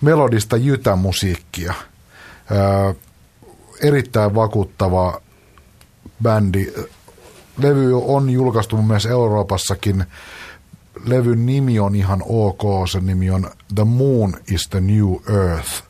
[0.00, 1.74] melodista jytämusiikkia.
[2.50, 2.94] Ää,
[3.82, 5.20] erittäin vakuuttava
[6.22, 6.72] bändi.
[7.58, 10.04] Levy on julkaistu mielestä Euroopassakin.
[11.04, 12.88] Levyn nimi on ihan ok.
[12.92, 15.82] Sen nimi on The Moon is the New Earth.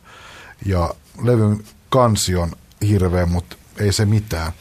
[0.65, 0.93] Ja
[1.23, 2.51] levyn kansi on
[2.87, 4.51] hirveä, mutta ei se mitään.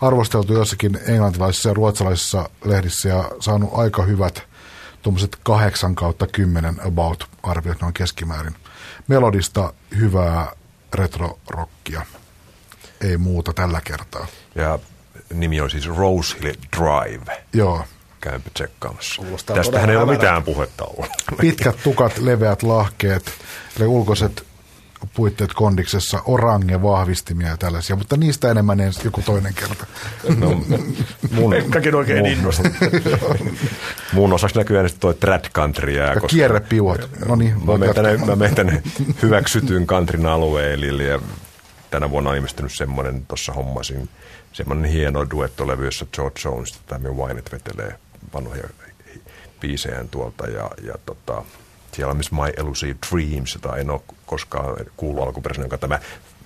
[0.00, 4.42] Arvosteltu jossakin englantilaisissa ja ruotsalaisissa lehdissä ja saanut aika hyvät
[5.02, 8.54] tuommoiset kahdeksan kautta kymmenen about arviot noin keskimäärin
[9.08, 10.52] melodista hyvää
[10.94, 12.06] retrorockia.
[13.00, 14.26] Ei muuta tällä kertaa.
[14.54, 14.78] Ja
[15.34, 17.44] nimi on siis Rose Hill Drive.
[17.52, 17.84] Joo.
[18.22, 19.22] Käympä tsekkaamassa.
[19.54, 21.10] Tästähän ei ole mitään puhetta ollut.
[21.40, 23.32] Pitkät tukat, leveät lahkeet,
[23.76, 24.46] eli ulkoiset
[25.14, 29.86] puitteet kondiksessa, orange vahvistimia ja tällaisia, mutta niistä enemmän ensi joku toinen kerta.
[30.36, 30.62] No,
[31.30, 32.72] mun, Pekkakin oikein innostunut.
[34.12, 36.08] mun osaksi näkyy aina toi trad country jää.
[36.08, 37.08] Ja koska kierrepiuhat.
[37.26, 38.82] No niin, mä menen tänne, mä menen tänne
[39.22, 41.20] hyväksytyn countryn alueelle ja
[41.90, 44.08] tänä vuonna on ilmestynyt semmoinen, tuossa hommasin,
[44.52, 47.98] semmoinen hieno duettolevy, jossa George Jones tai Wynette vetelee
[48.34, 48.68] vanhoja
[49.60, 51.42] biisejään tuolta ja, ja tota,
[51.92, 55.98] siellä on myös My Elusive Dreams, jota en ole koskaan kuullut alkuperäisenä, jonka tämä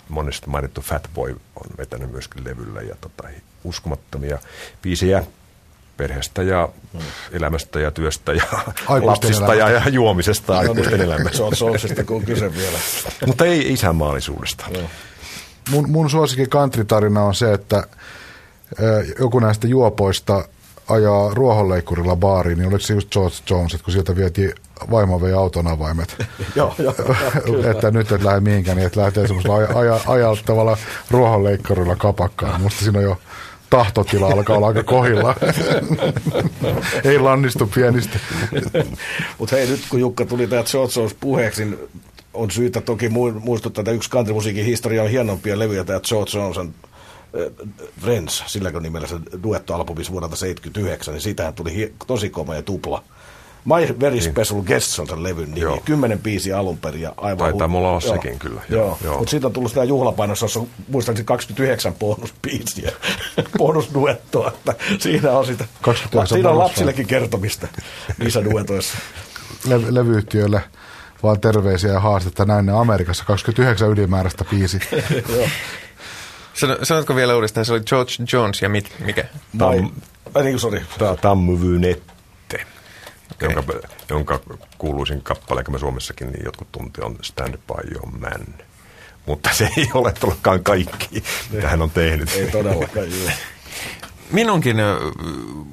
[0.08, 2.80] monesti mainittu Fatboy on vetänyt myöskin levyllä.
[2.80, 3.28] Ja tota,
[3.64, 4.38] uskomattomia
[4.82, 5.24] biisejä
[5.96, 7.00] perheestä ja mm.
[7.32, 11.54] elämästä ja työstä ja aikuisten lapsista ja, ja juomisesta no, aikuisten niin, elämästä.
[11.54, 11.72] Se on
[12.06, 12.78] kun kyse vielä.
[13.26, 14.66] Mutta ei isänmaallisuudesta.
[15.70, 17.86] Mun, mun suosikin kantritarina on se, että
[19.18, 20.48] joku näistä juopoista
[20.88, 24.52] ajaa ruohonleikkurilla baariin, niin oliko se just George Jones, että kun sieltä vietiin
[24.90, 26.16] vaimo vei auton avaimet.
[26.56, 26.94] joo, joo.
[27.70, 30.76] että nyt et lähde mihinkään, niin että lähtee semmoisella aja, aja, ajaltavalla
[31.10, 32.60] ruohonleikkurilla kapakkaan.
[32.60, 33.18] Musta siinä on jo
[33.70, 35.34] tahtotila alkaa olla aika kohilla.
[37.04, 38.18] Ei lannistu pienistä.
[39.38, 41.78] Mutta hei, nyt kun Jukka tuli tämä George Jones puheeksi, niin
[42.34, 43.08] on syytä toki
[43.40, 46.74] muistuttaa, että yksi countrymusiikin historian hienompia levyjä, tämä George Johnson
[48.00, 53.02] Friends, silläkö nimellä se duettoalbumissa vuodelta 79, niin siitähän tuli hi- tosi komea tupla.
[53.64, 54.22] My Very niin.
[54.22, 55.60] Special Guests on sen levyn nimi.
[55.60, 55.80] Joo.
[55.84, 57.38] Kymmenen biisi alun perin ja aivan...
[57.50, 58.62] Taitaa mulla olla sekin kyllä.
[58.68, 59.18] Joo, joo.
[59.18, 62.92] mutta siitä on tullut sitä juhlapainossa, jossa on muistaakseni 29 bonusbiisiä,
[63.58, 64.48] bonusduettoa.
[64.48, 65.64] Että siinä on sitä,
[66.24, 67.68] siinä on lapsillekin kertomista
[68.18, 68.98] niissä duetoissa.
[69.68, 70.62] Le- levyyhtiöille
[71.22, 73.24] vaan terveisiä ja haastetta näin Amerikassa.
[73.24, 74.78] 29 ylimääräistä biisi.
[76.82, 79.24] Sanotko vielä uudestaan, se oli George Jones ja mit, mikä?
[79.58, 79.90] Tam,
[80.34, 80.84] Ai niin, sorry.
[81.20, 82.66] Tammuvynette,
[83.32, 83.50] okay.
[83.52, 83.72] jonka,
[84.08, 84.40] jonka
[84.78, 88.46] kuuluisin kappale, mä Suomessakin, niin jotkut tunti on Stand By Your Man.
[89.26, 92.34] Mutta se ei ole tullutkaan kaikki, mitä hän on tehnyt.
[92.34, 93.06] Ei todellakaan,
[94.30, 94.76] Minunkin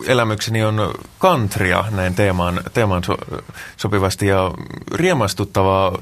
[0.07, 3.17] elämykseni on kantria näin teemaan, teemaan so,
[3.77, 4.51] sopivasti ja
[4.93, 5.97] riemastuttavaa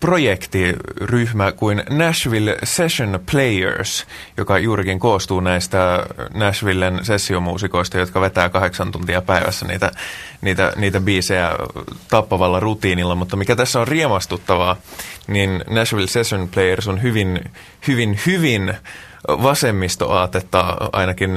[0.00, 4.06] projektiryhmä kuin Nashville Session Players,
[4.36, 9.92] joka juurikin koostuu näistä Nashvillen sessiomuusikoista, jotka vetää kahdeksan tuntia päivässä niitä,
[10.40, 11.50] niitä, niitä biisejä
[12.10, 13.14] tappavalla rutiinilla.
[13.14, 14.76] Mutta mikä tässä on riemastuttavaa,
[15.26, 17.40] niin Nashville Session Players on hyvin,
[17.88, 18.74] hyvin, hyvin
[19.28, 21.30] vasemmistoaatetta ainakin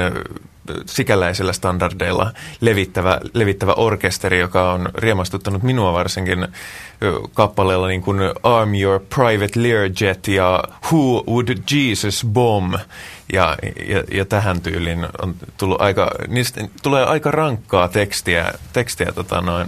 [0.86, 6.48] sikäläisillä standardeilla levittävä, levittävä orkesteri, joka on riemastuttanut minua varsinkin
[7.34, 12.74] kappaleella niin kuin Arm Your Private Learjet ja Who Would Jesus Bomb?
[13.34, 13.58] Ja,
[13.88, 19.68] ja, ja tähän tyyliin on tullut aika, niistä tulee aika rankkaa tekstiä, tekstiä tota noin,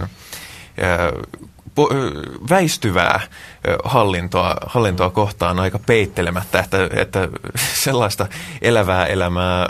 [2.50, 3.20] väistyvää
[3.84, 7.28] hallintoa, hallintoa kohtaan aika peittelemättä, että, että
[7.84, 8.26] sellaista
[8.62, 9.68] elävää elämää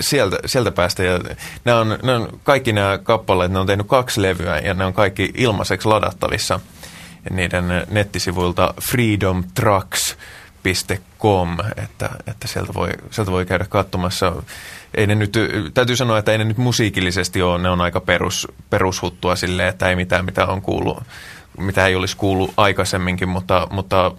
[0.00, 1.02] sieltä, sieltä päästä.
[1.02, 1.20] Ja
[1.64, 4.92] nämä on, nämä on, kaikki nämä kappaleet, ne on tehnyt kaksi levyä ja ne on
[4.92, 6.60] kaikki ilmaiseksi ladattavissa
[7.30, 8.74] niiden nettisivuilta
[10.64, 14.42] freedomtrucks.com, että, että sieltä, voi, sieltä voi käydä katsomassa.
[14.94, 15.32] Ei ne nyt,
[15.74, 19.88] täytyy sanoa, että ei ne nyt musiikillisesti ole, ne on aika perus, perushuttua silleen, että
[19.88, 20.98] ei mitään mitä on kuullut
[21.58, 24.12] mitä ei olisi kuullut aikaisemminkin, mutta, mutta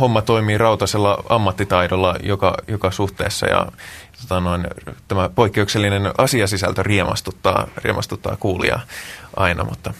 [0.00, 3.66] homma toimii rautaisella ammattitaidolla joka, joka suhteessa ja
[4.20, 4.66] tota noin,
[5.08, 8.80] tämä poikkeuksellinen asiasisältö riemastuttaa, riemastuttaa kuulia
[9.36, 9.94] aina, mutta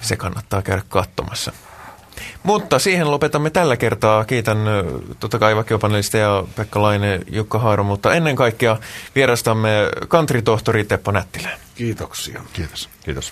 [0.00, 1.52] se kannattaa käydä katsomassa.
[2.42, 4.24] Mutta siihen lopetamme tällä kertaa.
[4.24, 4.58] Kiitän
[5.20, 5.54] totta kai
[6.18, 8.76] ja Pekka Laine, Jukka Haaro, mutta ennen kaikkea
[9.14, 9.70] vierastamme
[10.08, 11.48] kantritohtori Teppo Nättilä.
[11.74, 12.40] Kiitoksia.
[12.52, 12.88] Kiitos.
[13.04, 13.28] Kiitos.